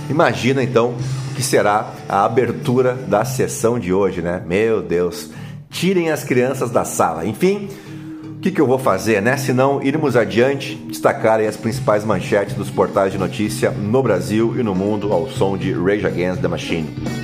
Imagina 0.10 0.64
então 0.64 0.94
o 1.32 1.36
que 1.36 1.42
será 1.42 1.94
a 2.08 2.24
abertura 2.26 2.94
da 2.94 3.26
sessão 3.26 3.80
de 3.80 3.92
hoje, 3.92 4.22
né? 4.22 4.44
Meu 4.46 4.82
Deus, 4.82 5.30
tirem 5.70 6.12
as 6.12 6.24
crianças 6.24 6.70
da 6.70 6.86
sala. 6.86 7.26
Enfim, 7.26 7.70
o 8.38 8.40
que, 8.40 8.52
que 8.52 8.62
eu 8.62 8.68
vou 8.68 8.78
fazer, 8.78 9.22
né? 9.22 9.36
Se 9.38 9.52
não 9.52 9.82
irmos 9.82 10.16
adiante, 10.16 10.76
destacar 10.76 11.40
as 11.40 11.58
principais 11.58 12.06
manchetes 12.06 12.54
dos 12.54 12.70
portais 12.70 13.12
de 13.12 13.18
notícia 13.18 13.72
no 13.72 14.04
Brasil 14.04 14.54
e 14.60 14.62
no 14.62 14.76
mundo 14.76 15.12
ao 15.12 15.28
som 15.28 15.58
de 15.58 15.72
Rage 15.72 16.06
Against 16.06 16.42
the 16.42 16.48
Machine. 16.48 17.23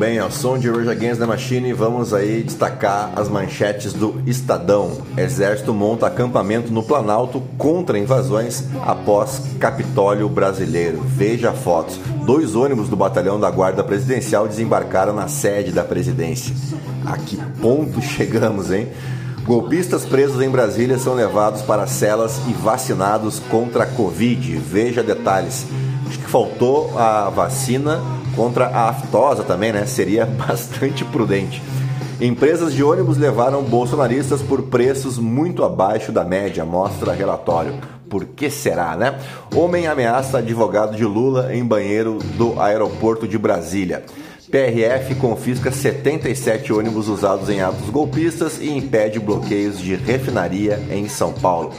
Bem, 0.00 0.18
ao 0.18 0.30
som 0.30 0.58
de 0.58 0.70
Rage 0.70 0.88
Against 0.88 1.20
the 1.20 1.26
Machine, 1.26 1.74
vamos 1.74 2.14
aí 2.14 2.42
destacar 2.42 3.12
as 3.16 3.28
manchetes 3.28 3.92
do 3.92 4.22
Estadão. 4.26 4.92
Exército 5.14 5.74
monta 5.74 6.06
acampamento 6.06 6.72
no 6.72 6.82
Planalto 6.82 7.42
contra 7.58 7.98
invasões 7.98 8.64
após 8.80 9.42
Capitólio 9.58 10.26
brasileiro. 10.26 11.02
Veja 11.04 11.52
fotos. 11.52 12.00
Dois 12.24 12.56
ônibus 12.56 12.88
do 12.88 12.96
batalhão 12.96 13.38
da 13.38 13.50
Guarda 13.50 13.84
Presidencial 13.84 14.48
desembarcaram 14.48 15.12
na 15.12 15.28
sede 15.28 15.70
da 15.70 15.84
presidência. 15.84 16.54
A 17.04 17.18
que 17.18 17.36
ponto 17.60 18.00
chegamos, 18.00 18.72
hein? 18.72 18.88
Golpistas 19.44 20.06
presos 20.06 20.40
em 20.40 20.48
Brasília 20.48 20.96
são 20.96 21.12
levados 21.12 21.60
para 21.60 21.86
celas 21.86 22.40
e 22.48 22.54
vacinados 22.54 23.38
contra 23.50 23.84
a 23.84 23.86
Covid. 23.86 24.56
Veja 24.56 25.02
detalhes. 25.02 25.66
Acho 26.08 26.18
que 26.18 26.30
faltou 26.30 26.98
a 26.98 27.28
vacina 27.28 28.00
contra 28.34 28.66
a 28.66 28.88
aftosa 28.88 29.42
também, 29.42 29.72
né? 29.72 29.86
Seria 29.86 30.26
bastante 30.46 31.04
prudente. 31.04 31.62
Empresas 32.20 32.74
de 32.74 32.84
ônibus 32.84 33.16
levaram 33.16 33.62
bolsonaristas 33.62 34.42
por 34.42 34.62
preços 34.64 35.18
muito 35.18 35.64
abaixo 35.64 36.12
da 36.12 36.22
média, 36.22 36.64
mostra 36.64 37.12
relatório. 37.12 37.74
Por 38.10 38.26
que 38.26 38.50
será, 38.50 38.96
né? 38.96 39.18
Homem 39.54 39.86
ameaça 39.86 40.38
advogado 40.38 40.96
de 40.96 41.04
Lula 41.04 41.54
em 41.54 41.64
banheiro 41.64 42.18
do 42.36 42.60
aeroporto 42.60 43.26
de 43.26 43.38
Brasília. 43.38 44.04
PRF 44.50 45.14
confisca 45.14 45.70
77 45.70 46.72
ônibus 46.72 47.06
usados 47.06 47.48
em 47.48 47.60
atos 47.60 47.88
golpistas 47.88 48.58
e 48.60 48.68
impede 48.68 49.20
bloqueios 49.20 49.78
de 49.78 49.94
refinaria 49.94 50.82
em 50.90 51.08
São 51.08 51.32
Paulo. 51.32 51.72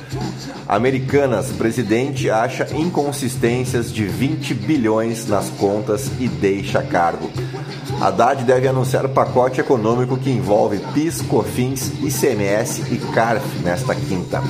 Americanas, 0.65 1.51
presidente 1.51 2.29
acha 2.29 2.65
inconsistências 2.73 3.91
de 3.91 4.05
20 4.05 4.53
bilhões 4.53 5.27
nas 5.27 5.49
contas 5.49 6.09
e 6.17 6.29
deixa 6.29 6.81
cargo. 6.81 7.29
Haddad 7.99 8.45
deve 8.45 8.69
anunciar 8.69 9.07
pacote 9.09 9.59
econômico 9.59 10.17
que 10.17 10.31
envolve 10.31 10.79
PIS, 10.93 11.21
COFINS, 11.23 11.91
ICMS 12.01 12.83
e 12.89 12.97
CARF 13.13 13.45
nesta 13.63 13.93
quinta. 13.93 14.41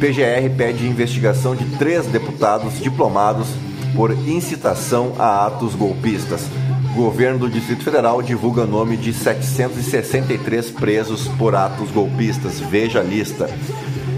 PGR 0.00 0.56
pede 0.56 0.86
investigação 0.86 1.54
de 1.54 1.66
três 1.76 2.06
deputados 2.06 2.80
diplomados 2.80 3.48
por 3.94 4.12
incitação 4.12 5.12
a 5.18 5.46
atos 5.46 5.74
golpistas. 5.74 6.48
Governo 6.94 7.38
do 7.38 7.48
Distrito 7.48 7.84
Federal 7.84 8.20
divulga 8.20 8.66
nome 8.66 8.96
de 8.96 9.12
763 9.12 10.70
presos 10.70 11.28
por 11.28 11.54
atos 11.54 11.90
golpistas. 11.90 12.58
Veja 12.58 13.00
a 13.00 13.02
lista. 13.02 13.48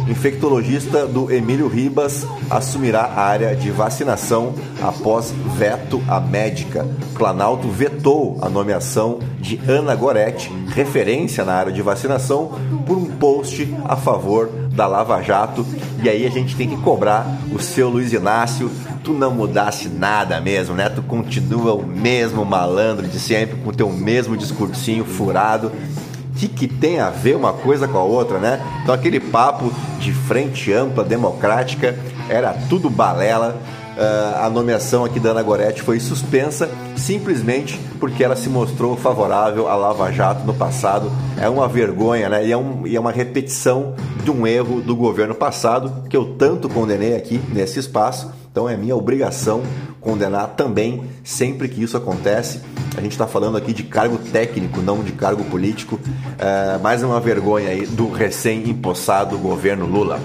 Infectologista 0.08 1.06
do 1.06 1.32
Emílio 1.32 1.68
Ribas 1.68 2.26
assumirá 2.50 3.02
a 3.02 3.20
área 3.20 3.54
de 3.54 3.70
vacinação 3.70 4.54
após 4.80 5.32
veto 5.56 6.02
à 6.08 6.20
médica. 6.20 6.86
Planalto 7.14 7.68
vetou 7.68 8.38
a 8.42 8.48
nomeação 8.48 9.20
de 9.38 9.60
Ana 9.68 9.94
Goretti, 9.94 10.50
referência 10.74 11.44
na 11.44 11.54
área 11.54 11.72
de 11.72 11.82
vacinação, 11.82 12.58
por 12.84 12.96
um 12.96 13.06
post 13.06 13.72
a 13.84 13.96
favor 13.96 14.50
da 14.72 14.86
Lava 14.86 15.22
Jato. 15.22 15.64
E 16.02 16.08
aí 16.08 16.26
a 16.26 16.30
gente 16.30 16.56
tem 16.56 16.68
que 16.68 16.76
cobrar 16.78 17.26
o 17.52 17.60
seu 17.60 17.88
Luiz 17.88 18.12
Inácio 18.12 18.70
tu 19.02 19.12
não 19.12 19.30
mudasse 19.32 19.88
nada 19.88 20.40
mesmo, 20.40 20.74
né? 20.74 20.88
Tu 20.88 21.02
continua 21.02 21.74
o 21.74 21.86
mesmo 21.86 22.44
malandro 22.44 23.06
de 23.06 23.18
sempre, 23.18 23.56
com 23.56 23.70
o 23.70 23.72
teu 23.72 23.90
mesmo 23.90 24.36
discursinho 24.36 25.04
furado. 25.04 25.68
O 25.68 26.38
que, 26.38 26.48
que 26.48 26.66
tem 26.66 26.98
a 26.98 27.10
ver 27.10 27.36
uma 27.36 27.52
coisa 27.52 27.86
com 27.86 27.98
a 27.98 28.02
outra, 28.02 28.38
né? 28.38 28.60
Então 28.82 28.94
aquele 28.94 29.20
papo 29.20 29.72
de 29.98 30.12
frente 30.12 30.72
ampla, 30.72 31.04
democrática, 31.04 31.96
era 32.28 32.52
tudo 32.68 32.88
balela. 32.88 33.60
Uh, 33.92 34.44
a 34.44 34.48
nomeação 34.48 35.04
aqui 35.04 35.20
da 35.20 35.30
Ana 35.30 35.42
Goretti 35.42 35.82
foi 35.82 36.00
suspensa 36.00 36.70
simplesmente 36.96 37.78
porque 38.00 38.24
ela 38.24 38.34
se 38.34 38.48
mostrou 38.48 38.96
favorável 38.96 39.68
à 39.68 39.74
Lava 39.74 40.10
Jato 40.10 40.44
no 40.46 40.54
passado. 40.54 41.10
É 41.38 41.48
uma 41.48 41.68
vergonha, 41.68 42.28
né? 42.28 42.46
E 42.46 42.52
é, 42.52 42.56
um, 42.56 42.86
e 42.86 42.96
é 42.96 43.00
uma 43.00 43.12
repetição 43.12 43.94
de 44.24 44.30
um 44.30 44.46
erro 44.46 44.80
do 44.80 44.96
governo 44.96 45.34
passado 45.34 46.08
que 46.08 46.16
eu 46.16 46.36
tanto 46.36 46.68
condenei 46.68 47.14
aqui 47.14 47.40
nesse 47.52 47.78
espaço 47.78 48.30
então 48.52 48.68
é 48.68 48.76
minha 48.76 48.94
obrigação 48.94 49.62
condenar 49.98 50.48
também 50.48 51.04
sempre 51.24 51.68
que 51.68 51.82
isso 51.82 51.96
acontece. 51.96 52.60
A 52.94 53.00
gente 53.00 53.12
está 53.12 53.26
falando 53.26 53.56
aqui 53.56 53.72
de 53.72 53.82
cargo 53.82 54.18
técnico, 54.18 54.82
não 54.82 55.02
de 55.02 55.12
cargo 55.12 55.42
político. 55.44 55.98
É, 56.38 56.76
mais 56.76 57.02
uma 57.02 57.18
vergonha 57.18 57.70
aí 57.70 57.86
do 57.86 58.10
recém-impossado 58.10 59.38
governo 59.38 59.86
Lula. 59.86 60.20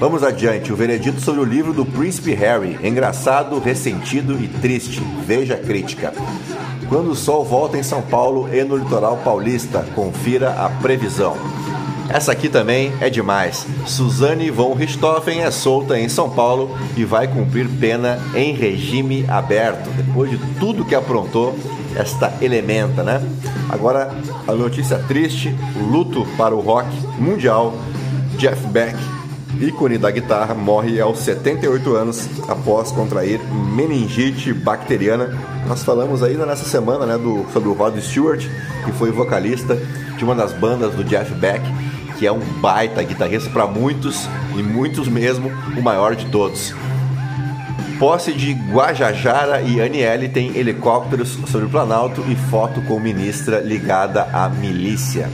Vamos 0.00 0.24
adiante. 0.24 0.72
O 0.72 0.76
veredito 0.76 1.20
sobre 1.20 1.42
o 1.42 1.44
livro 1.44 1.72
do 1.72 1.86
Príncipe 1.86 2.34
Harry. 2.34 2.76
Engraçado, 2.82 3.60
ressentido 3.60 4.36
e 4.42 4.48
triste. 4.48 5.00
Veja 5.24 5.54
a 5.54 5.58
crítica. 5.58 6.12
Quando 6.88 7.12
o 7.12 7.14
sol 7.14 7.44
volta 7.44 7.78
em 7.78 7.84
São 7.84 8.02
Paulo 8.02 8.52
e 8.52 8.64
no 8.64 8.76
litoral 8.76 9.18
paulista, 9.18 9.86
confira 9.94 10.54
a 10.54 10.68
previsão. 10.68 11.36
Essa 12.12 12.32
aqui 12.32 12.48
também 12.48 12.92
é 13.00 13.08
demais. 13.08 13.64
Suzane 13.86 14.50
von 14.50 14.74
Richthofen 14.74 15.42
é 15.42 15.50
solta 15.52 15.96
em 15.96 16.08
São 16.08 16.28
Paulo 16.28 16.76
e 16.96 17.04
vai 17.04 17.28
cumprir 17.28 17.68
pena 17.68 18.18
em 18.34 18.52
regime 18.52 19.24
aberto, 19.28 19.88
depois 19.90 20.28
de 20.28 20.36
tudo 20.58 20.84
que 20.84 20.96
aprontou 20.96 21.56
esta 21.94 22.34
elementa, 22.42 23.04
né? 23.04 23.22
Agora, 23.68 24.12
a 24.48 24.52
notícia 24.52 24.98
triste, 25.06 25.54
o 25.76 25.84
luto 25.84 26.26
para 26.36 26.52
o 26.52 26.60
rock 26.60 26.88
mundial, 27.16 27.74
Jeff 28.36 28.66
Beck, 28.66 28.96
ícone 29.60 29.96
da 29.96 30.10
guitarra, 30.10 30.52
morre 30.52 31.00
aos 31.00 31.20
78 31.20 31.94
anos 31.94 32.28
após 32.48 32.90
contrair 32.90 33.40
meningite 33.76 34.52
bacteriana. 34.52 35.38
Nós 35.68 35.84
falamos 35.84 36.24
aí 36.24 36.36
nessa 36.36 36.64
semana 36.64 37.06
né, 37.06 37.16
do, 37.16 37.46
sobre 37.52 37.68
o 37.68 37.72
Rod 37.72 37.96
Stewart, 38.00 38.44
que 38.84 38.90
foi 38.90 39.12
vocalista 39.12 39.76
de 40.18 40.24
uma 40.24 40.34
das 40.34 40.52
bandas 40.52 40.92
do 40.94 41.04
Jeff 41.04 41.32
Beck 41.34 41.62
que 42.20 42.26
é 42.26 42.30
um 42.30 42.38
baita 42.60 43.02
guitarrista 43.02 43.48
para 43.48 43.66
muitos 43.66 44.28
e 44.54 44.62
muitos 44.62 45.08
mesmo 45.08 45.50
o 45.74 45.80
maior 45.80 46.14
de 46.14 46.26
todos. 46.26 46.74
Posse 47.98 48.34
de 48.34 48.52
Guajajara 48.52 49.62
e 49.62 49.80
Aniele 49.80 50.28
tem 50.28 50.54
helicópteros 50.54 51.38
sobre 51.46 51.66
o 51.66 51.70
Planalto 51.70 52.22
e 52.28 52.36
foto 52.36 52.82
com 52.82 53.00
ministra 53.00 53.60
ligada 53.60 54.24
à 54.34 54.50
milícia. 54.50 55.30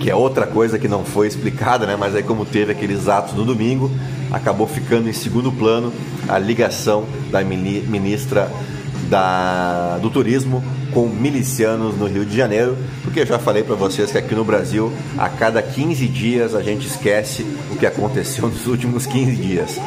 Que 0.00 0.10
é 0.10 0.14
outra 0.14 0.44
coisa 0.44 0.76
que 0.76 0.88
não 0.88 1.04
foi 1.04 1.28
explicada, 1.28 1.86
né? 1.86 1.94
Mas 1.96 2.16
aí 2.16 2.24
como 2.24 2.44
teve 2.44 2.72
aqueles 2.72 3.08
atos 3.08 3.34
no 3.34 3.44
domingo, 3.44 3.88
acabou 4.32 4.66
ficando 4.66 5.08
em 5.08 5.12
segundo 5.12 5.52
plano 5.52 5.92
a 6.28 6.36
ligação 6.36 7.04
da 7.30 7.44
ministra 7.44 8.50
da, 9.08 9.98
do 9.98 10.10
turismo 10.10 10.64
com 10.96 11.06
milicianos 11.06 11.94
no 11.98 12.06
Rio 12.06 12.24
de 12.24 12.34
Janeiro, 12.34 12.74
porque 13.02 13.20
eu 13.20 13.26
já 13.26 13.38
falei 13.38 13.62
para 13.62 13.74
vocês 13.74 14.10
que 14.10 14.16
aqui 14.16 14.34
no 14.34 14.46
Brasil, 14.46 14.90
a 15.18 15.28
cada 15.28 15.60
15 15.60 16.08
dias 16.08 16.54
a 16.54 16.62
gente 16.62 16.86
esquece 16.86 17.42
o 17.70 17.76
que 17.76 17.84
aconteceu 17.84 18.48
nos 18.48 18.66
últimos 18.66 19.04
15 19.04 19.36
dias. 19.36 19.78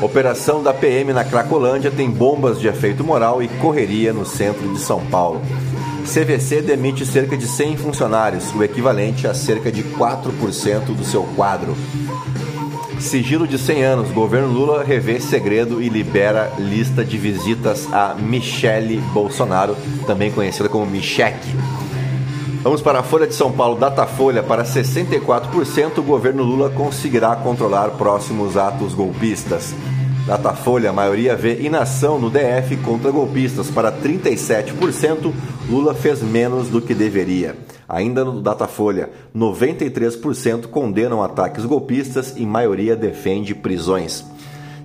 Operação 0.00 0.62
da 0.62 0.72
PM 0.72 1.12
na 1.12 1.24
Cracolândia 1.24 1.90
tem 1.90 2.08
bombas 2.08 2.60
de 2.60 2.68
efeito 2.68 3.02
moral 3.02 3.42
e 3.42 3.48
correria 3.48 4.12
no 4.12 4.24
centro 4.24 4.72
de 4.72 4.78
São 4.78 5.04
Paulo. 5.06 5.42
CVC 6.04 6.62
demite 6.62 7.04
cerca 7.04 7.36
de 7.36 7.48
100 7.48 7.78
funcionários, 7.78 8.54
o 8.54 8.62
equivalente 8.62 9.26
a 9.26 9.34
cerca 9.34 9.72
de 9.72 9.82
4% 9.82 10.94
do 10.94 11.04
seu 11.04 11.24
quadro. 11.34 11.76
Sigilo 13.02 13.46
de 13.46 13.58
100 13.58 13.82
anos. 13.82 14.10
Governo 14.10 14.48
Lula 14.48 14.84
revê 14.84 15.20
segredo 15.20 15.82
e 15.82 15.88
libera 15.88 16.52
lista 16.58 17.04
de 17.04 17.18
visitas 17.18 17.92
a 17.92 18.14
Michele 18.14 18.98
Bolsonaro, 19.12 19.76
também 20.06 20.30
conhecida 20.30 20.68
como 20.68 20.86
Micheque. 20.86 21.54
Vamos 22.62 22.80
para 22.80 23.00
a 23.00 23.02
Folha 23.02 23.26
de 23.26 23.34
São 23.34 23.50
Paulo. 23.50 23.76
Datafolha 23.76 24.42
para 24.42 24.64
64%. 24.64 25.98
O 25.98 26.02
governo 26.02 26.44
Lula 26.44 26.70
conseguirá 26.70 27.34
controlar 27.34 27.90
próximos 27.90 28.56
atos 28.56 28.94
golpistas. 28.94 29.74
Datafolha, 30.26 30.90
a 30.90 30.92
maioria 30.92 31.34
vê 31.34 31.62
inação 31.62 32.16
no 32.16 32.30
DF 32.30 32.76
contra 32.84 33.10
golpistas. 33.10 33.70
Para 33.70 33.90
37%, 33.90 35.32
Lula 35.68 35.94
fez 35.94 36.22
menos 36.22 36.68
do 36.68 36.80
que 36.80 36.94
deveria. 36.94 37.56
Ainda 37.88 38.24
no 38.24 38.40
Datafolha, 38.40 39.10
93% 39.36 40.68
condenam 40.68 41.22
ataques 41.22 41.64
golpistas 41.64 42.34
e 42.36 42.46
maioria 42.46 42.94
defende 42.94 43.52
prisões. 43.52 44.24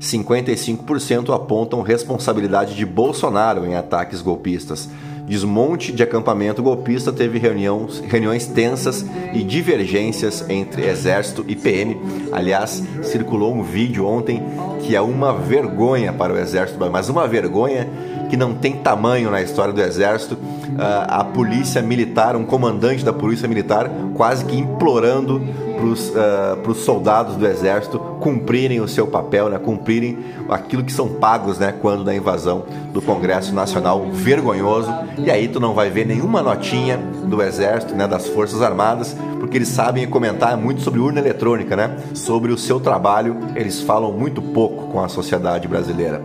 55% 0.01 1.34
apontam 1.34 1.82
responsabilidade 1.82 2.75
de 2.75 2.86
Bolsonaro 2.86 3.65
em 3.65 3.75
ataques 3.75 4.22
golpistas. 4.22 4.89
Desmonte 5.27 5.91
de 5.91 6.01
acampamento 6.01 6.63
golpista 6.63 7.12
teve 7.12 7.38
reuniões, 7.38 8.00
reuniões 8.00 8.48
tensas 8.48 9.05
e 9.34 9.43
divergências 9.43 10.50
entre 10.50 10.88
Exército 10.88 11.43
e 11.46 11.53
PM. 11.53 11.98
Aliás, 12.31 12.81
circulou 13.03 13.53
um 13.53 13.62
vídeo 13.62 14.07
ontem 14.07 14.41
que 14.79 14.96
é 14.96 15.01
uma 15.01 15.34
vergonha 15.34 16.13
para 16.13 16.34
o 16.34 16.38
Exército, 16.38 16.79
mas 16.89 17.10
uma 17.10 17.27
vergonha 17.27 17.89
que 18.29 18.38
não 18.38 18.53
tem 18.53 18.77
tamanho 18.77 19.31
na 19.31 19.41
história 19.41 19.74
do 19.74 19.81
Exército. 19.81 20.38
Ah, 20.77 21.19
a 21.19 21.24
polícia 21.24 21.81
militar, 21.81 22.36
um 22.36 22.46
comandante 22.46 23.03
da 23.03 23.13
polícia 23.13 23.48
militar, 23.48 23.89
quase 24.15 24.46
que 24.46 24.57
implorando 24.57 25.41
para 25.77 25.86
os 25.86 26.10
uh, 26.10 26.75
soldados 26.75 27.36
do 27.36 27.46
exército 27.46 28.00
cumprirem 28.19 28.81
o 28.81 28.88
seu 28.88 29.05
papel, 29.05 29.48
né, 29.48 29.60
cumprirem 29.60 30.17
aquilo 30.50 30.84
que 30.84 30.91
são 30.91 31.07
pagos 31.07 31.60
né, 31.60 31.74
quando 31.79 32.03
da 32.03 32.15
invasão 32.15 32.65
do 32.91 33.01
Congresso 33.01 33.53
Nacional 33.53 34.07
vergonhoso. 34.12 34.91
E 35.19 35.29
aí 35.29 35.48
tu 35.48 35.60
não 35.60 35.75
vai 35.75 35.91
ver 35.91 36.05
nenhuma 36.05 36.41
notinha 36.41 36.98
do 36.98 37.41
exército, 37.43 37.96
né, 37.96 38.07
das 38.07 38.27
Forças 38.27 38.62
Armadas, 38.62 39.15
porque 39.39 39.57
eles 39.57 39.69
sabem 39.69 40.07
comentar 40.07 40.57
muito 40.57 40.81
sobre 40.81 41.00
urna 41.00 41.19
eletrônica, 41.19 41.75
né, 41.75 41.96
sobre 42.13 42.51
o 42.51 42.57
seu 42.57 42.79
trabalho, 42.79 43.38
eles 43.55 43.79
falam 43.81 44.12
muito 44.12 44.41
pouco 44.41 44.88
com 44.88 45.00
a 45.00 45.07
sociedade 45.07 45.67
brasileira. 45.67 46.22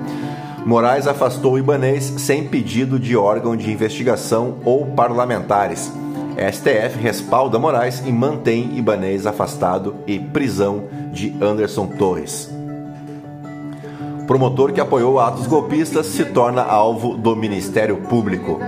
Moraes 0.64 1.08
afastou 1.08 1.54
o 1.54 1.58
Ibanês 1.58 2.04
sem 2.18 2.46
pedido 2.46 2.98
de 2.98 3.16
órgão 3.16 3.56
de 3.56 3.70
investigação 3.70 4.58
ou 4.64 4.86
parlamentares. 4.86 5.92
STF 6.36 6.98
respalda 7.00 7.58
Moraes 7.58 8.02
e 8.06 8.12
mantém 8.12 8.78
Ibanês 8.78 9.26
afastado 9.26 9.96
e 10.06 10.18
prisão 10.18 10.84
de 11.12 11.34
Anderson 11.42 11.86
Torres. 11.86 12.50
Promotor 14.26 14.72
que 14.72 14.80
apoiou 14.80 15.18
atos 15.18 15.46
golpistas 15.46 16.06
se 16.06 16.24
torna 16.26 16.62
alvo 16.62 17.16
do 17.16 17.34
Ministério 17.34 17.96
Público. 17.96 18.60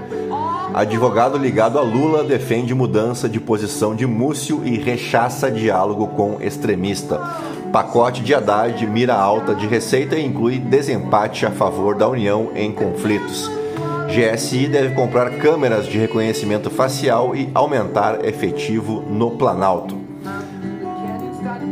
Advogado 0.75 1.39
ligado 1.39 1.79
a 1.79 1.83
Lula 1.83 2.25
defende 2.25 2.75
mudança 2.75 3.29
de 3.29 3.39
posição 3.39 3.95
de 3.95 4.05
Múcio 4.05 4.63
e 4.65 4.77
rechaça 4.77 5.49
diálogo 5.49 6.09
com 6.09 6.39
extremista. 6.41 7.21
Pacote 7.75 8.23
de 8.23 8.33
Haddad 8.33 8.87
mira 8.87 9.17
alta 9.17 9.53
de 9.53 9.67
receita 9.67 10.15
e 10.15 10.25
inclui 10.25 10.61
desempate 10.61 11.45
a 11.45 11.51
favor 11.51 11.97
da 11.97 12.09
União 12.09 12.53
em 12.55 12.71
conflitos. 12.71 13.51
GSI 14.07 14.69
deve 14.69 14.95
comprar 14.95 15.39
câmeras 15.39 15.85
de 15.85 15.99
reconhecimento 15.99 16.71
facial 16.71 17.35
e 17.35 17.51
aumentar 17.53 18.25
efetivo 18.25 19.03
no 19.11 19.33
Planalto. 19.33 19.99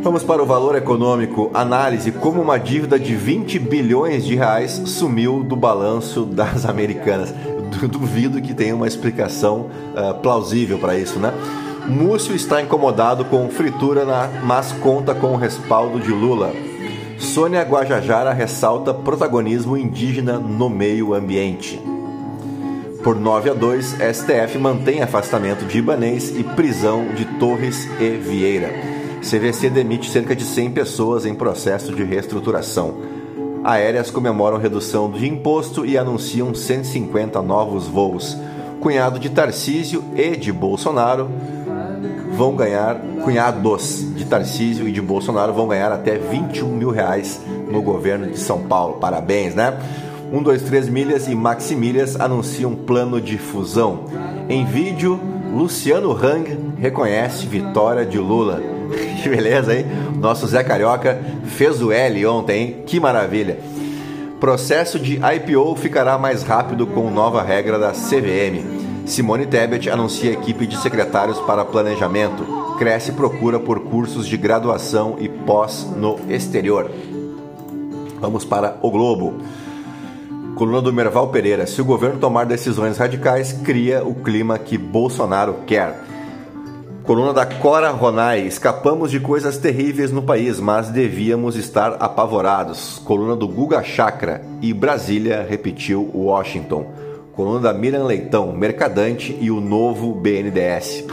Vamos 0.01 0.23
para 0.23 0.43
o 0.43 0.45
valor 0.45 0.75
econômico. 0.75 1.49
Análise 1.53 2.11
como 2.11 2.41
uma 2.41 2.59
dívida 2.59 2.99
de 2.99 3.15
20 3.15 3.57
bilhões 3.59 4.25
de 4.25 4.35
reais 4.35 4.81
sumiu 4.83 5.41
do 5.41 5.55
balanço 5.55 6.25
das 6.25 6.65
americanas. 6.67 7.33
Duvido 7.89 8.41
que 8.41 8.53
tenha 8.53 8.75
uma 8.75 8.87
explicação 8.87 9.69
uh, 9.95 10.13
plausível 10.15 10.77
para 10.77 10.97
isso, 10.97 11.17
né? 11.17 11.31
Múcio 11.87 12.33
está 12.33 12.61
incomodado 12.61 13.25
com 13.25 13.49
fritura, 13.49 14.05
na, 14.05 14.29
mas 14.43 14.71
conta 14.71 15.13
com 15.13 15.33
o 15.33 15.35
respaldo 15.35 15.99
de 15.99 16.11
Lula. 16.11 16.53
Sônia 17.19 17.61
Guajajara 17.61 18.31
ressalta 18.31 18.93
protagonismo 18.93 19.75
indígena 19.77 20.39
no 20.39 20.69
meio 20.69 21.13
ambiente. 21.13 21.81
Por 23.03 23.19
9 23.19 23.49
a 23.49 23.53
2, 23.53 23.97
STF 24.13 24.57
mantém 24.57 25.01
afastamento 25.01 25.65
de 25.65 25.79
Ibanês 25.79 26.33
e 26.37 26.43
prisão 26.43 27.09
de 27.13 27.25
Torres 27.37 27.89
e 27.99 28.11
Vieira. 28.11 28.69
CVC 29.19 29.69
demite 29.69 30.09
cerca 30.09 30.33
de 30.33 30.45
100 30.45 30.71
pessoas 30.71 31.25
em 31.25 31.35
processo 31.35 31.93
de 31.93 32.03
reestruturação. 32.03 32.95
Aéreas 33.61 34.09
comemoram 34.09 34.57
redução 34.57 35.11
de 35.11 35.27
imposto 35.27 35.85
e 35.85 35.97
anunciam 35.97 36.55
150 36.55 37.41
novos 37.41 37.87
voos. 37.87 38.37
Cunhado 38.79 39.19
de 39.19 39.29
Tarcísio 39.29 40.03
e 40.15 40.37
de 40.37 40.51
Bolsonaro 40.51 41.29
vão 42.35 42.55
ganhar, 42.55 42.97
cunhados 43.23 44.05
de 44.15 44.25
Tarcísio 44.25 44.87
e 44.87 44.91
de 44.91 45.01
Bolsonaro 45.01 45.53
vão 45.53 45.67
ganhar 45.67 45.91
até 45.91 46.17
21 46.17 46.67
mil 46.67 46.89
reais 46.89 47.41
no 47.69 47.81
governo 47.81 48.27
de 48.27 48.37
São 48.37 48.61
Paulo. 48.63 48.95
Parabéns, 48.95 49.55
né? 49.55 49.77
123 50.31 50.89
Milhas 50.89 51.27
e 51.27 51.35
Maximilhas 51.35 52.19
anunciam 52.19 52.73
plano 52.73 53.21
de 53.21 53.37
fusão. 53.37 54.05
Em 54.49 54.65
vídeo, 54.65 55.19
Luciano 55.53 56.11
Hang 56.11 56.73
reconhece 56.79 57.45
vitória 57.45 58.05
de 58.05 58.17
Lula. 58.17 58.61
Que 59.23 59.29
beleza, 59.29 59.73
hein? 59.73 59.85
Nosso 60.19 60.45
Zé 60.45 60.63
Carioca 60.63 61.17
fez 61.45 61.81
o 61.81 61.93
L 61.93 62.25
ontem, 62.25 62.61
hein? 62.61 62.75
Que 62.85 62.99
maravilha. 62.99 63.57
Processo 64.37 64.99
de 64.99 65.13
IPO 65.15 65.73
ficará 65.77 66.17
mais 66.17 66.43
rápido 66.43 66.85
com 66.85 67.09
nova 67.09 67.41
regra 67.41 67.79
da 67.79 67.91
CVM. 67.91 68.82
Simone 69.05 69.45
Tebet 69.45 69.89
anuncia 69.89 70.31
equipe 70.31 70.65
de 70.65 70.77
secretários 70.77 71.37
para 71.41 71.65
planejamento. 71.65 72.75
Cresce 72.77 73.11
procura 73.11 73.59
por 73.59 73.81
cursos 73.81 74.25
de 74.25 74.37
graduação 74.37 75.17
e 75.19 75.27
pós 75.27 75.87
no 75.97 76.17
exterior. 76.29 76.89
Vamos 78.19 78.45
para 78.45 78.77
o 78.81 78.89
Globo. 78.89 79.35
Coluna 80.55 80.81
do 80.81 80.93
Merval 80.93 81.27
Pereira. 81.27 81.67
Se 81.67 81.81
o 81.81 81.85
governo 81.85 82.19
tomar 82.19 82.45
decisões 82.45 82.97
radicais, 82.97 83.51
cria 83.51 84.03
o 84.03 84.15
clima 84.15 84.57
que 84.57 84.77
Bolsonaro 84.77 85.57
quer. 85.67 85.99
Coluna 87.03 87.33
da 87.33 87.45
Cora 87.45 87.91
Ronai. 87.91 88.47
Escapamos 88.47 89.11
de 89.11 89.19
coisas 89.19 89.57
terríveis 89.57 90.11
no 90.11 90.21
país, 90.21 90.61
mas 90.61 90.89
devíamos 90.89 91.57
estar 91.57 91.97
apavorados. 91.99 93.01
Coluna 93.03 93.35
do 93.35 93.47
Guga 93.47 93.83
Chakra. 93.83 94.41
E 94.61 94.73
Brasília 94.73 95.45
repetiu 95.47 96.09
Washington. 96.13 96.85
Coluna 97.35 97.59
da 97.59 97.73
Miriam 97.73 98.03
Leitão. 98.03 98.53
Mercadante 98.53 99.35
e 99.41 99.49
o 99.49 99.59
novo 99.59 100.13
BNDES. 100.13 101.05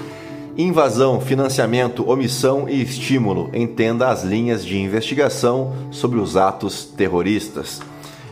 Invasão, 0.56 1.18
financiamento, 1.18 2.08
omissão 2.08 2.68
e 2.68 2.82
estímulo. 2.82 3.48
Entenda 3.54 4.08
as 4.08 4.22
linhas 4.22 4.64
de 4.64 4.78
investigação 4.78 5.72
sobre 5.90 6.18
os 6.18 6.36
atos 6.36 6.84
terroristas. 6.84 7.80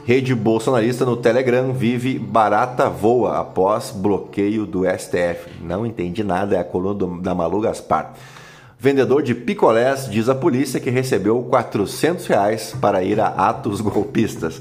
Rede 0.05 0.35
bolsonarista 0.35 1.07
no 1.07 1.17
Telegram 1.17 1.73
vive 1.73 2.19
barata 2.19 2.91
voa 2.91 3.39
após 3.39 3.91
bloqueio 3.91 4.67
do 4.67 4.85
STF. 4.85 5.49
Não 5.63 5.87
entendi 5.87 6.23
nada, 6.23 6.57
é 6.57 6.61
a 6.61 6.65
coluna 6.65 7.23
da 7.23 7.35
Malu 7.35 7.61
Gaspar. 7.61 8.13
Vendedor 8.79 9.23
de 9.23 9.35
picolés 9.35 10.09
diz 10.11 10.29
à 10.29 10.35
polícia 10.35 10.79
que 10.79 10.91
recebeu 10.91 11.43
400 11.43 12.27
reais 12.27 12.77
para 12.81 13.03
ir 13.03 13.19
a 13.19 13.29
atos 13.29 13.81
golpistas. 13.83 14.61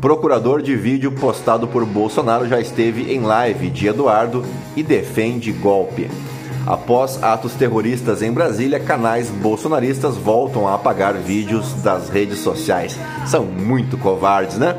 Procurador 0.00 0.60
de 0.60 0.76
vídeo 0.76 1.12
postado 1.12 1.66
por 1.66 1.84
Bolsonaro 1.86 2.46
já 2.46 2.60
esteve 2.60 3.12
em 3.12 3.20
live 3.20 3.70
de 3.70 3.86
Eduardo 3.86 4.44
e 4.76 4.82
defende 4.82 5.50
golpe. 5.52 6.10
Após 6.66 7.22
atos 7.22 7.52
terroristas 7.54 8.22
em 8.22 8.32
Brasília, 8.32 8.80
canais 8.80 9.28
bolsonaristas 9.30 10.16
voltam 10.16 10.66
a 10.66 10.74
apagar 10.74 11.14
vídeos 11.14 11.74
das 11.82 12.08
redes 12.08 12.38
sociais. 12.38 12.98
São 13.26 13.44
muito 13.44 13.96
covardes, 13.98 14.56
né? 14.56 14.76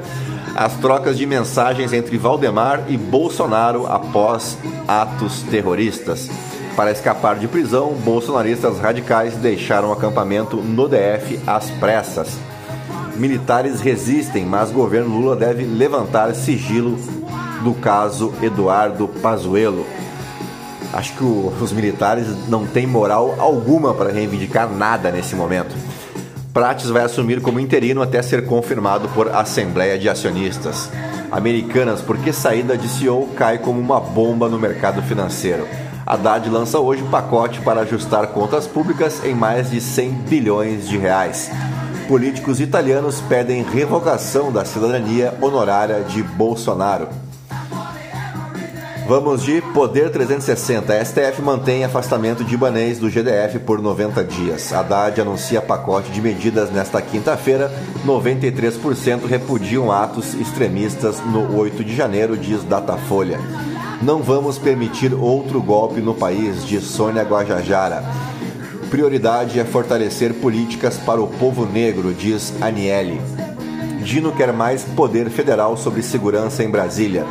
As 0.55 0.73
trocas 0.75 1.17
de 1.17 1.25
mensagens 1.25 1.91
entre 1.91 2.17
Valdemar 2.17 2.85
e 2.87 2.97
Bolsonaro 2.97 3.85
após 3.87 4.57
atos 4.87 5.43
terroristas. 5.43 6.29
Para 6.75 6.91
escapar 6.91 7.37
de 7.37 7.47
prisão, 7.47 7.93
bolsonaristas 7.93 8.79
radicais 8.79 9.35
deixaram 9.35 9.89
o 9.89 9.93
acampamento 9.93 10.57
no 10.57 10.87
DF 10.87 11.39
às 11.45 11.69
pressas. 11.71 12.37
Militares 13.15 13.79
resistem, 13.79 14.45
mas 14.45 14.71
governo 14.71 15.17
Lula 15.17 15.35
deve 15.35 15.63
levantar 15.63 16.33
sigilo 16.35 16.97
do 17.63 17.73
caso 17.73 18.33
Eduardo 18.41 19.07
Pazuello. 19.07 19.85
Acho 20.91 21.13
que 21.13 21.23
o, 21.23 21.53
os 21.61 21.71
militares 21.71 22.27
não 22.49 22.65
têm 22.65 22.85
moral 22.85 23.35
alguma 23.39 23.93
para 23.93 24.11
reivindicar 24.11 24.69
nada 24.69 25.11
nesse 25.11 25.35
momento. 25.35 25.75
Prates 26.53 26.89
vai 26.89 27.03
assumir 27.03 27.41
como 27.41 27.59
interino 27.59 28.01
até 28.01 28.21
ser 28.21 28.45
confirmado 28.45 29.07
por 29.09 29.29
Assembleia 29.29 29.97
de 29.97 30.07
Acionistas. 30.07 30.89
Americanas, 31.31 32.01
porque 32.01 32.31
saída 32.31 32.77
de 32.77 32.87
CEO 32.87 33.27
cai 33.35 33.57
como 33.57 33.79
uma 33.79 33.99
bomba 33.99 34.47
no 34.47 34.59
mercado 34.59 35.01
financeiro. 35.01 35.67
Haddad 36.05 36.49
lança 36.49 36.79
hoje 36.79 37.03
pacote 37.09 37.59
para 37.61 37.81
ajustar 37.81 38.27
contas 38.27 38.67
públicas 38.67 39.23
em 39.25 39.33
mais 39.33 39.71
de 39.71 39.81
100 39.81 40.11
bilhões 40.29 40.87
de 40.87 40.97
reais. 40.97 41.49
Políticos 42.07 42.61
italianos 42.61 43.19
pedem 43.21 43.63
revogação 43.63 44.51
da 44.51 44.63
cidadania 44.63 45.33
honorária 45.41 46.03
de 46.03 46.21
Bolsonaro. 46.21 47.07
Vamos 49.07 49.41
de 49.43 49.59
Poder 49.73 50.11
360. 50.11 50.93
A 50.93 51.03
STF 51.03 51.41
mantém 51.41 51.83
afastamento 51.83 52.43
de 52.43 52.53
Ibanês 52.53 52.99
do 52.99 53.09
GDF 53.09 53.57
por 53.59 53.81
90 53.81 54.23
dias. 54.23 54.71
Haddad 54.71 55.19
anuncia 55.19 55.63
pacote 55.63 56.11
de 56.11 56.21
medidas 56.21 56.69
nesta 56.69 57.01
quinta-feira. 57.01 57.71
93% 58.05 59.25
repudiam 59.25 59.91
atos 59.91 60.35
extremistas 60.35 61.19
no 61.25 61.57
8 61.57 61.83
de 61.83 61.95
janeiro, 61.95 62.37
diz 62.37 62.63
Datafolha. 62.63 63.39
Não 64.01 64.21
vamos 64.21 64.59
permitir 64.59 65.11
outro 65.11 65.59
golpe 65.59 66.01
no 66.01 66.13
país, 66.13 66.65
diz 66.65 66.83
Sônia 66.83 67.23
Guajajara. 67.23 68.03
Prioridade 68.95 69.59
é 69.59 69.65
fortalecer 69.65 70.33
políticas 70.35 70.95
para 70.97 71.21
o 71.21 71.27
povo 71.27 71.65
negro, 71.65 72.13
diz 72.13 72.53
Aniele. 72.61 73.19
Dino 74.01 74.31
quer 74.31 74.53
mais 74.53 74.85
poder 74.85 75.29
federal 75.29 75.75
sobre 75.75 76.01
segurança 76.01 76.63
em 76.63 76.69
Brasília. 76.69 77.25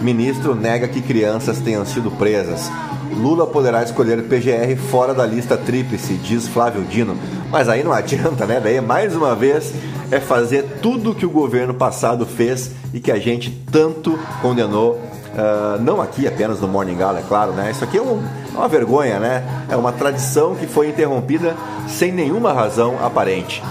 Ministro 0.00 0.56
nega 0.56 0.88
que 0.88 1.00
crianças 1.00 1.60
tenham 1.60 1.86
sido 1.86 2.10
presas. 2.10 2.68
Lula 3.12 3.46
poderá 3.46 3.84
escolher 3.84 4.24
PGR 4.24 4.74
fora 4.90 5.14
da 5.14 5.24
lista 5.24 5.56
tríplice, 5.56 6.14
diz 6.14 6.48
Flávio 6.48 6.82
Dino. 6.82 7.16
Mas 7.48 7.68
aí 7.68 7.84
não 7.84 7.92
adianta, 7.92 8.44
né? 8.44 8.60
Daí, 8.60 8.80
mais 8.80 9.14
uma 9.14 9.36
vez, 9.36 9.72
é 10.10 10.18
fazer 10.18 10.64
tudo 10.82 11.12
o 11.12 11.14
que 11.14 11.24
o 11.24 11.30
governo 11.30 11.74
passado 11.74 12.26
fez 12.26 12.72
e 12.92 12.98
que 12.98 13.12
a 13.12 13.20
gente 13.20 13.52
tanto 13.70 14.18
condenou. 14.42 14.94
Uh, 15.34 15.80
não 15.80 16.00
aqui 16.00 16.26
apenas 16.26 16.60
no 16.60 16.66
Morning 16.66 16.96
Gala, 16.96 17.20
é 17.20 17.22
claro, 17.22 17.52
né? 17.52 17.70
Isso 17.70 17.84
aqui 17.84 17.98
é, 17.98 18.02
um, 18.02 18.20
é 18.54 18.58
uma 18.58 18.68
vergonha, 18.68 19.18
né? 19.18 19.66
É 19.68 19.76
uma 19.76 19.92
tradição 19.92 20.54
que 20.54 20.66
foi 20.66 20.88
interrompida 20.88 21.56
sem 21.88 22.12
nenhuma 22.12 22.52
razão 22.52 23.04
aparente. 23.04 23.62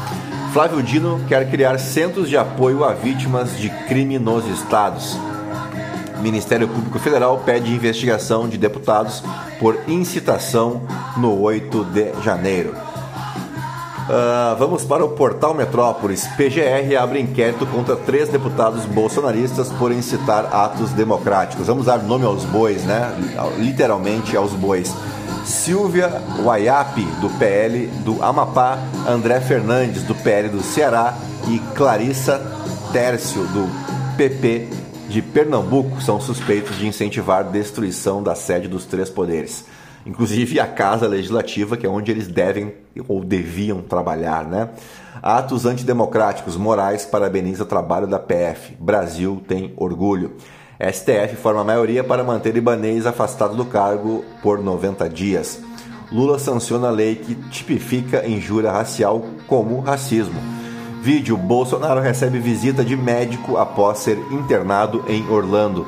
Flávio 0.51 0.83
Dino 0.83 1.19
quer 1.27 1.49
criar 1.49 1.79
centros 1.79 2.29
de 2.29 2.37
apoio 2.37 2.83
a 2.83 2.93
vítimas 2.93 3.57
de 3.57 3.69
crime 3.87 4.19
nos 4.19 4.45
estados. 4.45 5.17
Ministério 6.21 6.67
Público 6.67 6.99
Federal 6.99 7.41
pede 7.45 7.73
investigação 7.73 8.47
de 8.47 8.57
deputados 8.57 9.23
por 9.59 9.77
incitação 9.87 10.83
no 11.17 11.41
8 11.41 11.85
de 11.85 12.13
janeiro. 12.21 12.75
Uh, 14.03 14.55
vamos 14.57 14.83
para 14.83 15.03
o 15.05 15.09
portal 15.09 15.53
Metrópolis. 15.53 16.27
PGR 16.35 16.95
abre 16.99 17.21
inquérito 17.21 17.65
contra 17.67 17.95
três 17.95 18.27
deputados 18.27 18.83
bolsonaristas 18.85 19.69
por 19.69 19.91
incitar 19.91 20.53
atos 20.53 20.91
democráticos. 20.91 21.67
Vamos 21.67 21.85
dar 21.85 22.03
nome 22.03 22.25
aos 22.25 22.43
bois, 22.43 22.83
né? 22.83 23.15
Literalmente 23.57 24.35
aos 24.35 24.51
bois. 24.51 24.93
Silvia 25.45 26.21
Waiapi, 26.43 27.03
do 27.21 27.29
PL 27.37 27.87
do 28.03 28.21
Amapá, 28.23 28.77
André 29.07 29.39
Fernandes, 29.41 30.03
do 30.03 30.15
PL 30.15 30.49
do 30.49 30.63
Ceará 30.63 31.17
e 31.49 31.59
Clarissa 31.75 32.41
Tércio, 32.91 33.43
do 33.47 33.69
PP 34.17 34.67
de 35.09 35.21
Pernambuco 35.21 36.01
são 36.01 36.19
suspeitos 36.19 36.77
de 36.77 36.87
incentivar 36.87 37.43
destruição 37.43 38.23
da 38.23 38.35
sede 38.35 38.67
dos 38.67 38.85
três 38.85 39.09
poderes, 39.09 39.65
inclusive 40.05 40.59
a 40.59 40.67
Casa 40.67 41.07
Legislativa, 41.07 41.77
que 41.77 41.85
é 41.85 41.89
onde 41.89 42.11
eles 42.11 42.27
devem 42.27 42.73
ou 43.07 43.23
deviam 43.23 43.81
trabalhar, 43.81 44.45
né? 44.45 44.69
Atos 45.21 45.65
antidemocráticos 45.65 46.57
morais 46.57 47.05
parabeniza 47.05 47.63
o 47.63 47.67
trabalho 47.67 48.07
da 48.07 48.19
PF. 48.19 48.75
Brasil 48.79 49.41
tem 49.47 49.73
orgulho. 49.77 50.33
STF 50.79 51.35
forma 51.37 51.61
a 51.61 51.63
maioria 51.63 52.03
para 52.03 52.23
manter 52.23 52.57
Ibanês 52.57 53.05
afastado 53.05 53.55
do 53.55 53.65
cargo 53.65 54.23
por 54.41 54.61
90 54.61 55.07
dias. 55.09 55.61
Lula 56.11 56.37
sanciona 56.37 56.89
a 56.89 56.91
lei 56.91 57.15
que 57.15 57.35
tipifica 57.49 58.27
injúria 58.27 58.71
racial 58.71 59.23
como 59.47 59.79
racismo. 59.79 60.39
Vídeo: 61.01 61.35
Bolsonaro 61.35 62.01
recebe 62.01 62.39
visita 62.39 62.83
de 62.83 62.95
médico 62.95 63.57
após 63.57 63.99
ser 63.99 64.17
internado 64.31 65.03
em 65.07 65.27
Orlando. 65.29 65.87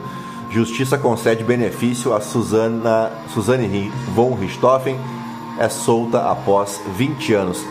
Justiça 0.55 0.97
concede 0.97 1.43
benefício 1.43 2.13
a 2.13 2.21
Susana, 2.21 3.11
Suzane 3.33 3.91
von 4.13 4.35
Richthofen, 4.35 4.97
é 5.59 5.67
solta 5.67 6.31
após 6.31 6.79
20 6.95 7.33
anos. 7.33 7.61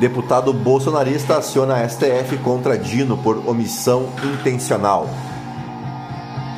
Deputado 0.00 0.50
bolsonarista 0.50 1.36
aciona 1.36 1.86
STF 1.86 2.38
contra 2.38 2.78
Dino 2.78 3.18
por 3.18 3.46
omissão 3.46 4.08
intencional. 4.24 5.06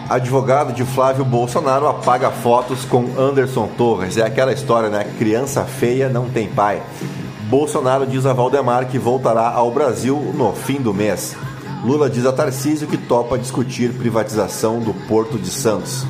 Advogado 0.08 0.72
de 0.72 0.84
Flávio 0.84 1.24
Bolsonaro 1.24 1.88
apaga 1.88 2.30
fotos 2.30 2.84
com 2.84 3.18
Anderson 3.18 3.68
Torres. 3.76 4.16
É 4.16 4.22
aquela 4.22 4.52
história, 4.52 4.88
né? 4.88 5.02
Criança 5.18 5.64
feia 5.64 6.08
não 6.08 6.30
tem 6.30 6.46
pai. 6.46 6.80
Bolsonaro 7.50 8.06
diz 8.06 8.24
a 8.24 8.32
Valdemar 8.32 8.86
que 8.86 9.00
voltará 9.00 9.50
ao 9.50 9.72
Brasil 9.72 10.32
no 10.32 10.52
fim 10.52 10.80
do 10.80 10.94
mês. 10.94 11.36
Lula 11.84 12.10
diz 12.10 12.26
a 12.26 12.32
Tarcísio 12.32 12.88
que 12.88 12.96
topa 12.96 13.38
discutir 13.38 13.92
privatização 13.92 14.80
do 14.80 14.92
Porto 15.06 15.38
de 15.38 15.50
Santos. 15.50 16.04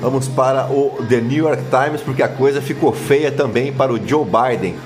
Vamos 0.00 0.28
para 0.28 0.66
o 0.70 0.96
The 1.08 1.20
New 1.20 1.44
York 1.44 1.64
Times 1.70 2.00
porque 2.00 2.22
a 2.22 2.28
coisa 2.28 2.60
ficou 2.60 2.92
feia 2.92 3.32
também 3.32 3.72
para 3.72 3.92
o 3.92 3.98
Joe 4.04 4.24
Biden. 4.24 4.76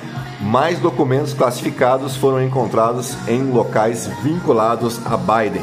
Mais 0.41 0.79
documentos 0.79 1.35
classificados 1.35 2.17
foram 2.17 2.43
encontrados 2.43 3.17
em 3.29 3.43
locais 3.51 4.11
vinculados 4.23 5.01
a 5.05 5.17
Biden. 5.17 5.63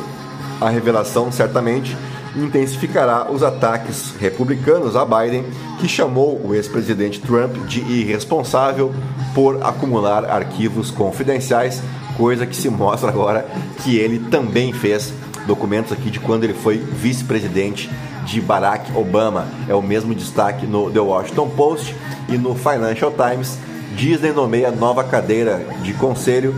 A 0.62 0.70
revelação 0.70 1.32
certamente 1.32 1.98
intensificará 2.36 3.30
os 3.30 3.44
ataques 3.44 4.14
republicanos 4.20 4.96
a 4.96 5.04
Biden, 5.04 5.46
que 5.80 5.88
chamou 5.88 6.40
o 6.44 6.54
ex-presidente 6.54 7.20
Trump 7.20 7.56
de 7.68 7.80
irresponsável 7.82 8.94
por 9.34 9.64
acumular 9.64 10.26
arquivos 10.26 10.92
confidenciais, 10.92 11.82
coisa 12.20 12.46
que 12.46 12.56
se 12.56 12.70
mostra 12.70 13.10
agora 13.10 13.48
que 13.82 13.96
ele 13.96 14.20
também 14.30 14.74
fez 14.74 15.14
documentos 15.48 15.94
aqui 15.94 16.12
de 16.12 16.20
quando 16.20 16.44
ele 16.44 16.54
foi 16.54 16.78
vice-presidente 16.78 17.90
de 18.26 18.42
Barack 18.42 18.92
Obama. 18.94 19.48
É 19.70 19.74
o 19.74 19.82
mesmo 19.82 20.14
destaque 20.14 20.68
no 20.68 20.92
The 20.92 21.00
Washington 21.00 21.50
Post 21.52 21.96
e 22.28 22.38
no 22.38 22.54
Financial 22.56 23.10
Times. 23.10 23.58
Disney 23.96 24.34
nomeia 24.34 24.70
nova 24.70 25.02
cadeira 25.02 25.66
de 25.82 25.94
conselho 25.94 26.54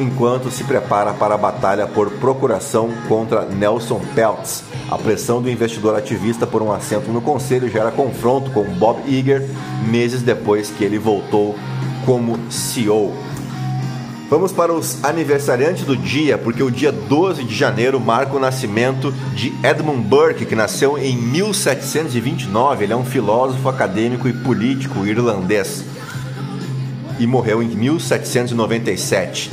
enquanto 0.00 0.50
se 0.50 0.64
prepara 0.64 1.12
para 1.12 1.34
a 1.34 1.38
batalha 1.38 1.86
por 1.86 2.10
procuração 2.12 2.90
contra 3.06 3.44
Nelson 3.44 4.00
Peltz. 4.14 4.64
A 4.90 4.96
pressão 4.96 5.42
do 5.42 5.50
investidor 5.50 5.94
ativista 5.94 6.46
por 6.46 6.62
um 6.62 6.72
assento 6.72 7.10
no 7.12 7.20
conselho 7.20 7.68
gera 7.68 7.90
confronto 7.90 8.50
com 8.50 8.64
Bob 8.64 9.02
Iger 9.06 9.46
meses 9.86 10.22
depois 10.22 10.70
que 10.70 10.82
ele 10.82 10.98
voltou 10.98 11.54
como 12.06 12.38
CEO. 12.50 13.12
Vamos 14.32 14.50
para 14.50 14.72
os 14.72 15.04
aniversariantes 15.04 15.84
do 15.84 15.94
dia, 15.94 16.38
porque 16.38 16.62
o 16.62 16.70
dia 16.70 16.90
12 16.90 17.44
de 17.44 17.54
janeiro 17.54 18.00
marca 18.00 18.34
o 18.34 18.40
nascimento 18.40 19.12
de 19.34 19.52
Edmund 19.62 20.08
Burke, 20.08 20.46
que 20.46 20.54
nasceu 20.54 20.96
em 20.96 21.14
1729. 21.14 22.82
Ele 22.82 22.94
é 22.94 22.96
um 22.96 23.04
filósofo, 23.04 23.68
acadêmico 23.68 24.26
e 24.26 24.32
político 24.32 25.04
irlandês 25.04 25.84
e 27.18 27.26
morreu 27.26 27.62
em 27.62 27.68
1797. 27.68 29.50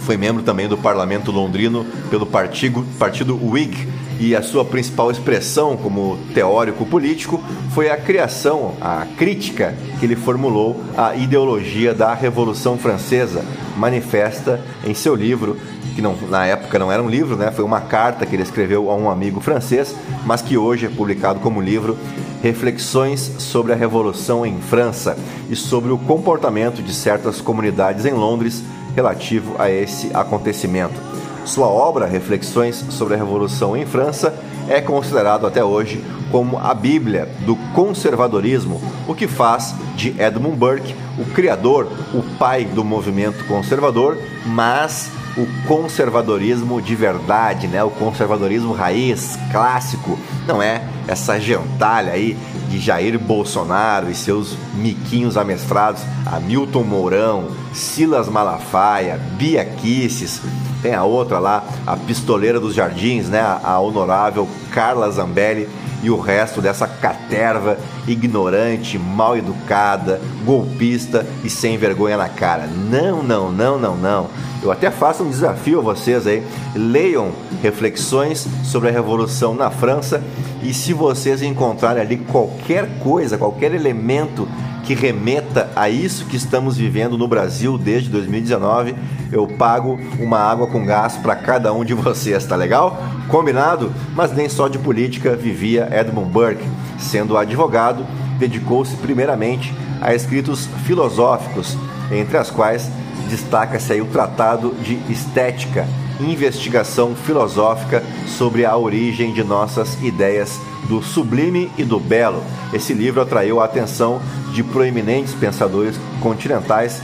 Foi 0.00 0.16
membro 0.16 0.42
também 0.42 0.66
do 0.66 0.76
parlamento 0.76 1.30
londrino 1.30 1.86
pelo 2.10 2.26
partido, 2.26 2.84
partido 2.98 3.38
Whig 3.40 3.91
e 4.22 4.36
a 4.36 4.42
sua 4.42 4.64
principal 4.64 5.10
expressão 5.10 5.76
como 5.76 6.16
teórico 6.32 6.86
político 6.86 7.42
foi 7.74 7.90
a 7.90 7.96
criação, 7.96 8.74
a 8.80 9.04
crítica 9.16 9.74
que 9.98 10.06
ele 10.06 10.14
formulou 10.14 10.80
à 10.96 11.16
ideologia 11.16 11.92
da 11.92 12.14
Revolução 12.14 12.78
Francesa, 12.78 13.44
manifesta 13.76 14.60
em 14.84 14.94
seu 14.94 15.16
livro, 15.16 15.56
que 15.96 16.00
não, 16.00 16.16
na 16.30 16.46
época 16.46 16.78
não 16.78 16.92
era 16.92 17.02
um 17.02 17.10
livro, 17.10 17.36
né? 17.36 17.50
foi 17.50 17.64
uma 17.64 17.80
carta 17.80 18.24
que 18.24 18.36
ele 18.36 18.44
escreveu 18.44 18.92
a 18.92 18.94
um 18.94 19.10
amigo 19.10 19.40
francês, 19.40 19.92
mas 20.24 20.40
que 20.40 20.56
hoje 20.56 20.86
é 20.86 20.88
publicado 20.88 21.40
como 21.40 21.60
livro, 21.60 21.98
Reflexões 22.44 23.20
sobre 23.38 23.72
a 23.72 23.76
Revolução 23.76 24.46
em 24.46 24.60
França 24.60 25.16
e 25.50 25.56
sobre 25.56 25.90
o 25.90 25.98
comportamento 25.98 26.80
de 26.80 26.94
certas 26.94 27.40
comunidades 27.40 28.06
em 28.06 28.12
Londres 28.12 28.62
relativo 28.94 29.56
a 29.58 29.68
esse 29.68 30.10
acontecimento. 30.14 31.11
Sua 31.44 31.66
obra, 31.66 32.06
Reflexões 32.06 32.84
sobre 32.90 33.14
a 33.14 33.16
Revolução 33.16 33.76
em 33.76 33.84
França, 33.84 34.34
é 34.68 34.80
considerado 34.80 35.46
até 35.46 35.64
hoje 35.64 36.02
como 36.30 36.58
a 36.58 36.72
Bíblia 36.72 37.28
do 37.44 37.56
conservadorismo, 37.74 38.80
o 39.06 39.14
que 39.14 39.26
faz 39.26 39.74
de 39.96 40.14
Edmund 40.20 40.56
Burke 40.56 40.94
o 41.18 41.24
criador, 41.26 41.88
o 42.14 42.22
pai 42.38 42.64
do 42.64 42.84
movimento 42.84 43.44
conservador, 43.46 44.18
mas 44.46 45.10
o 45.36 45.46
conservadorismo 45.66 46.80
de 46.80 46.94
verdade, 46.94 47.66
né? 47.66 47.82
O 47.82 47.90
conservadorismo 47.90 48.72
raiz, 48.72 49.38
clássico. 49.50 50.18
Não 50.46 50.62
é 50.62 50.82
essa 51.06 51.40
gentalha 51.40 52.12
aí 52.12 52.36
de 52.68 52.78
Jair 52.78 53.18
Bolsonaro 53.18 54.10
e 54.10 54.14
seus 54.14 54.56
miquinhos 54.74 55.36
amestrados, 55.36 56.02
Hamilton 56.26 56.82
Mourão, 56.82 57.48
Silas 57.72 58.28
Malafaia, 58.28 59.20
Bia 59.36 59.64
Kisses, 59.64 60.40
tem 60.82 60.94
a 60.94 61.04
outra 61.04 61.38
lá, 61.38 61.64
a 61.86 61.96
pistoleira 61.96 62.58
dos 62.58 62.74
jardins, 62.74 63.28
né? 63.28 63.40
A 63.40 63.78
honorável 63.78 64.48
Carla 64.72 65.10
Zambelli 65.10 65.68
e 66.02 66.10
o 66.10 66.18
resto 66.18 66.60
dessa 66.60 66.86
caterva 66.86 67.78
ignorante, 68.08 68.98
mal 68.98 69.36
educada, 69.36 70.20
golpista 70.44 71.24
e 71.44 71.48
sem 71.48 71.78
vergonha 71.78 72.16
na 72.16 72.28
cara. 72.28 72.66
Não, 72.66 73.22
não, 73.22 73.52
não, 73.52 73.78
não, 73.78 73.96
não. 73.96 74.28
Eu 74.62 74.70
até 74.70 74.90
faço 74.90 75.22
um 75.22 75.30
desafio 75.30 75.78
a 75.78 75.82
vocês 75.82 76.26
aí. 76.26 76.42
Leiam 76.74 77.30
reflexões 77.62 78.46
sobre 78.64 78.88
a 78.88 78.92
Revolução 78.92 79.54
na 79.54 79.70
França 79.70 80.22
e 80.62 80.74
se 80.74 80.92
vocês 80.92 81.42
encontrarem 81.42 82.02
ali 82.02 82.16
qualquer 82.16 82.98
coisa, 82.98 83.38
qualquer 83.38 83.72
elemento 83.72 84.48
que 84.84 84.94
remeta 84.94 85.70
a 85.76 85.88
isso 85.88 86.26
que 86.26 86.36
estamos 86.36 86.76
vivendo 86.76 87.16
no 87.16 87.28
Brasil 87.28 87.78
desde 87.78 88.10
2019, 88.10 88.94
eu 89.30 89.46
pago 89.46 89.98
uma 90.18 90.38
água 90.38 90.66
com 90.66 90.84
gás 90.84 91.16
para 91.16 91.36
cada 91.36 91.72
um 91.72 91.84
de 91.84 91.94
vocês, 91.94 92.44
tá 92.44 92.56
legal? 92.56 93.02
Combinado? 93.28 93.92
Mas 94.14 94.32
nem 94.32 94.48
só 94.48 94.68
de 94.68 94.78
política 94.78 95.36
vivia 95.36 95.88
Edmund 95.92 96.30
Burke. 96.30 96.64
Sendo 96.98 97.36
advogado, 97.36 98.04
dedicou-se 98.38 98.96
primeiramente 98.96 99.72
a 100.00 100.14
escritos 100.14 100.66
filosóficos, 100.84 101.76
entre 102.10 102.36
as 102.36 102.50
quais 102.50 102.90
destaca-se 103.30 104.00
o 104.00 104.06
Tratado 104.06 104.74
de 104.82 105.00
Estética, 105.10 105.86
investigação 106.20 107.14
filosófica 107.14 108.02
sobre 108.26 108.64
a 108.64 108.76
origem 108.76 109.32
de 109.32 109.42
nossas 109.42 110.00
ideias 110.02 110.60
do 110.88 111.02
sublime 111.02 111.70
e 111.78 111.84
do 111.84 111.98
belo. 111.98 112.42
Esse 112.72 112.92
livro 112.92 113.20
atraiu 113.20 113.60
a 113.60 113.64
atenção 113.64 114.20
de 114.52 114.62
proeminentes 114.62 115.34
pensadores 115.34 115.98
continentais, 116.20 117.00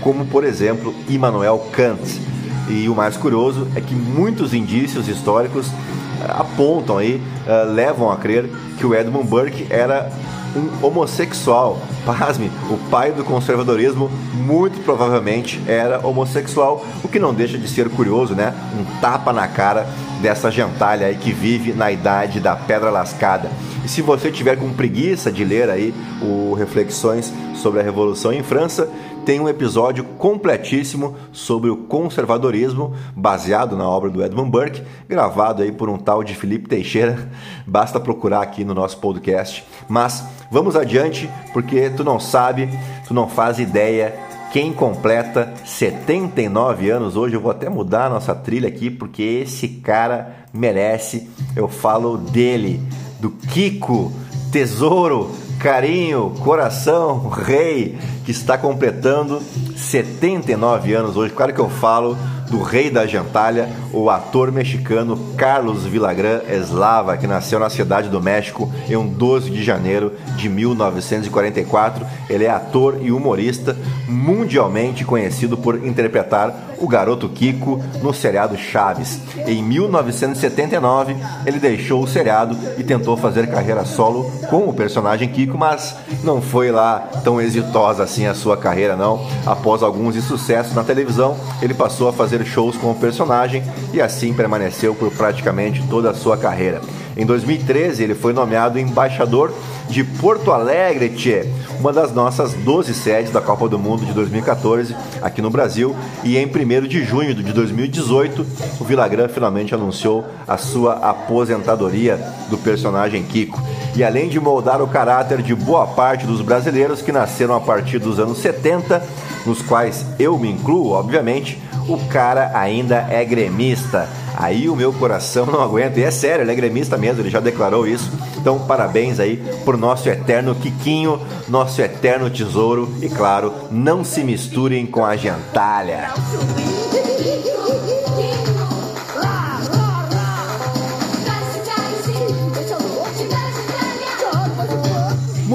como 0.00 0.26
por 0.26 0.44
exemplo 0.44 0.94
Immanuel 1.08 1.58
Kant. 1.72 2.20
E 2.68 2.88
o 2.88 2.94
mais 2.94 3.16
curioso 3.16 3.66
é 3.74 3.80
que 3.80 3.94
muitos 3.94 4.54
indícios 4.54 5.08
históricos 5.08 5.66
eh, 5.68 6.26
apontam 6.28 6.98
aí, 6.98 7.20
uh, 7.46 7.72
levam 7.72 8.10
a 8.10 8.16
crer 8.16 8.48
que 8.78 8.86
o 8.86 8.94
Edmund 8.94 9.26
Burke 9.26 9.66
era 9.68 10.10
um 10.54 10.84
homossexual. 10.84 11.78
Pasme, 12.04 12.50
o 12.70 12.76
pai 12.90 13.12
do 13.12 13.24
conservadorismo 13.24 14.10
muito 14.34 14.80
provavelmente 14.84 15.62
era 15.66 16.06
homossexual, 16.06 16.84
o 17.02 17.08
que 17.08 17.18
não 17.18 17.34
deixa 17.34 17.58
de 17.58 17.68
ser 17.68 17.88
curioso, 17.88 18.34
né? 18.34 18.54
Um 18.78 19.00
tapa 19.00 19.32
na 19.32 19.46
cara 19.46 19.86
dessa 20.20 20.50
gentalha 20.50 21.06
aí 21.06 21.16
que 21.16 21.32
vive 21.32 21.72
na 21.72 21.90
idade 21.90 22.40
da 22.40 22.54
pedra 22.54 22.90
lascada. 22.90 23.50
E 23.84 23.88
se 23.88 24.02
você 24.02 24.30
tiver 24.30 24.56
com 24.56 24.70
preguiça 24.70 25.32
de 25.32 25.44
ler 25.44 25.70
aí 25.70 25.94
o 26.20 26.54
Reflexões 26.54 27.32
sobre 27.54 27.80
a 27.80 27.82
Revolução 27.82 28.32
em 28.32 28.42
França, 28.42 28.88
tem 29.30 29.38
um 29.38 29.48
episódio 29.48 30.02
completíssimo 30.18 31.14
sobre 31.30 31.70
o 31.70 31.76
conservadorismo, 31.76 32.96
baseado 33.14 33.76
na 33.76 33.88
obra 33.88 34.10
do 34.10 34.24
Edmund 34.24 34.50
Burke, 34.50 34.82
gravado 35.08 35.62
aí 35.62 35.70
por 35.70 35.88
um 35.88 35.96
tal 35.96 36.24
de 36.24 36.34
Felipe 36.34 36.68
Teixeira. 36.68 37.30
Basta 37.64 38.00
procurar 38.00 38.42
aqui 38.42 38.64
no 38.64 38.74
nosso 38.74 38.98
podcast. 38.98 39.64
Mas 39.88 40.24
vamos 40.50 40.74
adiante, 40.74 41.30
porque 41.52 41.90
tu 41.90 42.02
não 42.02 42.18
sabe, 42.18 42.68
tu 43.06 43.14
não 43.14 43.28
faz 43.28 43.60
ideia 43.60 44.18
quem 44.52 44.72
completa 44.72 45.54
79 45.64 46.90
anos 46.90 47.14
hoje. 47.14 47.36
Eu 47.36 47.40
vou 47.40 47.52
até 47.52 47.68
mudar 47.68 48.06
a 48.06 48.10
nossa 48.10 48.34
trilha 48.34 48.66
aqui, 48.66 48.90
porque 48.90 49.22
esse 49.22 49.68
cara 49.68 50.38
merece. 50.52 51.30
Eu 51.54 51.68
falo 51.68 52.16
dele, 52.16 52.82
do 53.20 53.30
Kiko, 53.30 54.10
tesouro, 54.50 55.30
carinho, 55.60 56.32
coração, 56.40 57.28
rei, 57.28 57.98
que 58.24 58.30
está 58.30 58.56
completando 58.56 59.42
79 59.76 60.94
anos 60.94 61.16
hoje. 61.16 61.34
Claro 61.34 61.52
que 61.52 61.60
eu 61.60 61.68
falo 61.68 62.16
do 62.50 62.60
rei 62.62 62.90
da 62.90 63.06
gentalha, 63.06 63.68
o 63.92 64.10
ator 64.10 64.50
mexicano 64.50 65.16
Carlos 65.36 65.84
Villagrán 65.84 66.40
Eslava, 66.48 67.16
que 67.16 67.26
nasceu 67.26 67.58
na 67.58 67.70
cidade 67.70 68.08
do 68.08 68.20
México 68.20 68.70
em 68.88 68.96
um 68.96 69.06
12 69.06 69.50
de 69.50 69.62
janeiro 69.62 70.12
de 70.36 70.48
1944. 70.48 72.04
Ele 72.28 72.44
é 72.44 72.50
ator 72.50 72.98
e 73.00 73.12
humorista 73.12 73.76
mundialmente 74.08 75.04
conhecido 75.04 75.56
por 75.56 75.86
interpretar 75.86 76.70
o 76.80 76.88
garoto 76.88 77.28
Kiko 77.28 77.80
no 78.02 78.12
seriado 78.12 78.56
Chaves. 78.56 79.20
Em 79.46 79.62
1979, 79.62 81.14
ele 81.44 81.58
deixou 81.58 82.02
o 82.02 82.08
seriado 82.08 82.56
e 82.78 82.82
tentou 82.82 83.16
fazer 83.16 83.46
carreira 83.48 83.84
solo 83.84 84.30
com 84.48 84.68
o 84.68 84.72
personagem 84.72 85.28
Kiko, 85.28 85.58
mas 85.58 85.94
não 86.24 86.40
foi 86.40 86.72
lá 86.72 86.98
tão 87.22 87.40
exitosa 87.40 88.02
assim 88.02 88.26
a 88.26 88.34
sua 88.34 88.56
carreira 88.56 88.96
não. 88.96 89.26
Após 89.46 89.82
alguns 89.82 90.16
insucessos 90.16 90.74
na 90.74 90.82
televisão, 90.82 91.36
ele 91.60 91.74
passou 91.74 92.08
a 92.08 92.12
fazer 92.12 92.39
shows 92.44 92.76
com 92.76 92.90
o 92.90 92.94
personagem 92.94 93.62
e 93.92 94.00
assim 94.00 94.32
permaneceu 94.32 94.94
por 94.94 95.10
praticamente 95.12 95.82
toda 95.88 96.10
a 96.10 96.14
sua 96.14 96.36
carreira. 96.36 96.80
Em 97.16 97.26
2013, 97.26 98.02
ele 98.02 98.14
foi 98.14 98.32
nomeado 98.32 98.78
embaixador 98.78 99.52
de 99.88 100.04
Porto 100.04 100.52
Alegre, 100.52 101.08
tchê, 101.10 101.44
uma 101.80 101.92
das 101.92 102.12
nossas 102.12 102.54
12 102.54 102.94
sedes 102.94 103.32
da 103.32 103.40
Copa 103.40 103.68
do 103.68 103.78
Mundo 103.78 104.06
de 104.06 104.12
2014 104.12 104.94
aqui 105.20 105.42
no 105.42 105.50
Brasil. 105.50 105.94
E 106.22 106.38
em 106.38 106.46
1 106.46 106.86
de 106.86 107.04
junho 107.04 107.34
de 107.34 107.52
2018, 107.52 108.46
o 108.80 108.84
Villagrán 108.84 109.28
finalmente 109.28 109.74
anunciou 109.74 110.24
a 110.46 110.56
sua 110.56 110.94
aposentadoria 110.94 112.18
do 112.48 112.56
personagem 112.56 113.24
Kiko. 113.24 113.60
E 113.96 114.04
além 114.04 114.28
de 114.28 114.38
moldar 114.38 114.80
o 114.80 114.86
caráter 114.86 115.42
de 115.42 115.54
boa 115.54 115.86
parte 115.88 116.26
dos 116.26 116.40
brasileiros 116.40 117.02
que 117.02 117.10
nasceram 117.10 117.56
a 117.56 117.60
partir 117.60 117.98
dos 117.98 118.20
anos 118.20 118.38
70, 118.38 119.02
nos 119.44 119.60
quais 119.62 120.06
eu 120.18 120.38
me 120.38 120.48
incluo, 120.48 120.92
obviamente, 120.92 121.60
o 121.92 121.98
cara 122.06 122.52
ainda 122.54 123.06
é 123.10 123.24
gremista. 123.24 124.08
Aí 124.36 124.68
o 124.68 124.76
meu 124.76 124.92
coração 124.92 125.46
não 125.46 125.60
aguenta. 125.60 125.98
E 125.98 126.04
é 126.04 126.10
sério, 126.10 126.42
ele 126.42 126.52
é 126.52 126.54
gremista 126.54 126.96
mesmo, 126.96 127.22
ele 127.22 127.30
já 127.30 127.40
declarou 127.40 127.86
isso. 127.86 128.10
Então, 128.36 128.58
parabéns 128.60 129.20
aí 129.20 129.36
pro 129.64 129.76
nosso 129.76 130.08
eterno 130.08 130.54
Quiquinho, 130.54 131.20
nosso 131.48 131.82
eterno 131.82 132.30
tesouro. 132.30 132.88
E 133.02 133.08
claro, 133.08 133.52
não 133.70 134.04
se 134.04 134.22
misturem 134.22 134.86
com 134.86 135.04
a 135.04 135.16
gentalha. 135.16 136.10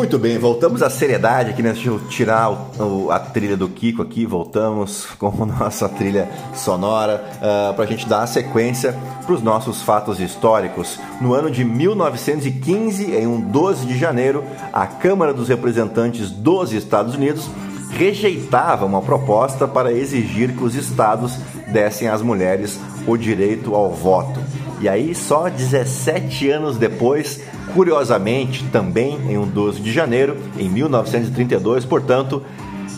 Muito 0.05 0.19
bem, 0.19 0.37
voltamos 0.37 0.83
à 0.83 0.89
seriedade 0.89 1.49
aqui, 1.49 1.63
né? 1.63 1.71
Deixa 1.73 1.89
eu 1.89 1.99
tirar 1.99 2.51
o, 2.51 3.05
o, 3.05 3.11
a 3.11 3.17
trilha 3.17 3.57
do 3.57 3.67
Kiko 3.67 4.03
aqui, 4.03 4.23
voltamos 4.23 5.07
com 5.17 5.33
a 5.41 5.45
nossa 5.47 5.89
trilha 5.89 6.29
sonora 6.53 7.23
uh, 7.37 7.71
ah, 7.71 7.73
para 7.75 7.85
a 7.85 7.87
gente 7.87 8.07
dar 8.07 8.21
a 8.21 8.27
sequência 8.27 8.95
para 9.25 9.33
os 9.33 9.41
nossos 9.41 9.81
fatos 9.81 10.19
históricos. 10.19 10.99
No 11.19 11.33
ano 11.33 11.49
de 11.49 11.65
1915, 11.65 13.15
em 13.15 13.25
um 13.25 13.41
12 13.41 13.87
de 13.87 13.97
janeiro, 13.97 14.43
a 14.71 14.85
Câmara 14.85 15.33
dos 15.33 15.49
Representantes 15.49 16.29
dos 16.29 16.71
Estados 16.71 17.15
Unidos 17.15 17.49
rejeitava 17.89 18.85
uma 18.85 19.01
proposta 19.01 19.67
para 19.67 19.91
exigir 19.91 20.55
que 20.55 20.63
os 20.63 20.75
estados 20.75 21.35
dessem 21.73 22.09
às 22.09 22.21
mulheres 22.21 22.79
o 23.07 23.17
direito 23.17 23.73
ao 23.73 23.91
voto. 23.91 24.39
E 24.81 24.87
aí, 24.87 25.15
só 25.15 25.49
17 25.49 26.49
anos 26.51 26.77
depois, 26.77 27.39
curiosamente, 27.73 28.63
também 28.71 29.19
em 29.29 29.37
um 29.37 29.47
12 29.47 29.81
de 29.81 29.91
janeiro, 29.91 30.37
em 30.57 30.69
1932, 30.69 31.85
portanto, 31.85 32.41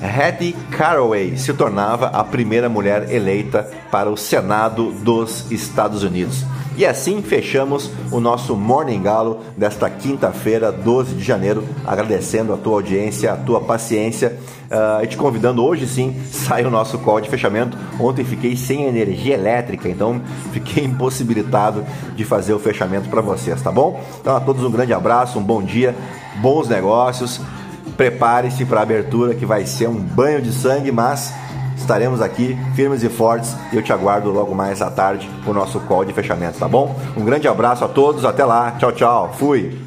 Hattie 0.02 0.56
Caraway 0.72 1.38
se 1.38 1.54
tornava 1.54 2.08
a 2.08 2.24
primeira 2.24 2.70
mulher 2.70 3.12
eleita 3.12 3.70
para 3.92 4.10
o 4.10 4.18
Senado 4.18 4.92
dos 4.92 5.50
Estados 5.52 6.04
Unidos. 6.04 6.46
E 6.78 6.86
assim 6.86 7.24
fechamos 7.24 7.90
o 8.12 8.20
nosso 8.20 8.56
Morning 8.56 9.02
Galo 9.02 9.40
desta 9.58 9.90
quinta-feira, 9.90 10.72
12 10.72 11.16
de 11.16 11.24
janeiro, 11.24 11.64
agradecendo 11.84 12.54
a 12.54 12.58
tua 12.58 12.76
audiência, 12.76 13.34
a 13.34 13.36
tua 13.36 13.60
paciência 13.60 14.38
uh, 14.70 15.04
e 15.04 15.08
te 15.08 15.18
convidando 15.18 15.66
hoje 15.66 15.88
sim, 15.88 16.16
sai 16.30 16.64
o 16.66 16.70
nosso 16.70 17.00
call 17.00 17.20
de 17.20 17.30
fechamento. 17.30 17.76
Ontem 18.00 18.24
fiquei 18.24 18.56
sem 18.56 18.84
energia 18.84 19.34
elétrica, 19.34 19.90
então 19.90 20.22
fiquei 20.54 20.84
impossibilitado 20.86 21.84
de 22.16 22.24
fazer 22.24 22.54
o 22.54 22.60
fechamento 22.60 23.10
para 23.10 23.22
vocês, 23.22 23.60
tá 23.60 23.72
bom? 23.72 24.00
Então 24.22 24.36
a 24.36 24.40
todos 24.40 24.64
um 24.64 24.70
grande 24.70 24.94
abraço, 24.94 25.40
um 25.40 25.44
bom 25.44 25.64
dia, 25.64 25.96
bons 26.40 26.70
negócios. 26.70 27.42
Prepare-se 27.98 28.64
para 28.64 28.80
a 28.80 28.84
abertura 28.84 29.34
que 29.34 29.46
vai 29.46 29.66
ser 29.66 29.90
um 29.90 30.00
banho 30.00 30.42
de 30.42 30.54
sangue, 30.54 30.92
mas 30.92 31.34
estaremos 31.76 32.22
aqui 32.22 32.58
firmes 32.76 33.04
e 33.04 33.10
fortes 33.10 33.56
eu 33.74 33.82
te 33.82 33.92
aguardo 33.92 34.30
logo 34.30 34.54
mais 34.54 34.82
à 34.82 34.92
tarde 34.92 35.30
o 35.46 35.54
nosso 35.54 35.80
call 35.82 36.06
de 36.06 36.14
fechamento, 36.14 36.60
tá 36.60 36.68
bom? 36.68 36.96
Um 37.16 37.26
grande 37.26 37.48
abraço 37.48 37.84
a 37.84 37.88
todos, 37.88 38.24
até 38.24 38.46
lá, 38.46 38.72
tchau, 38.72 38.92
tchau, 38.92 39.34
fui! 39.38 39.87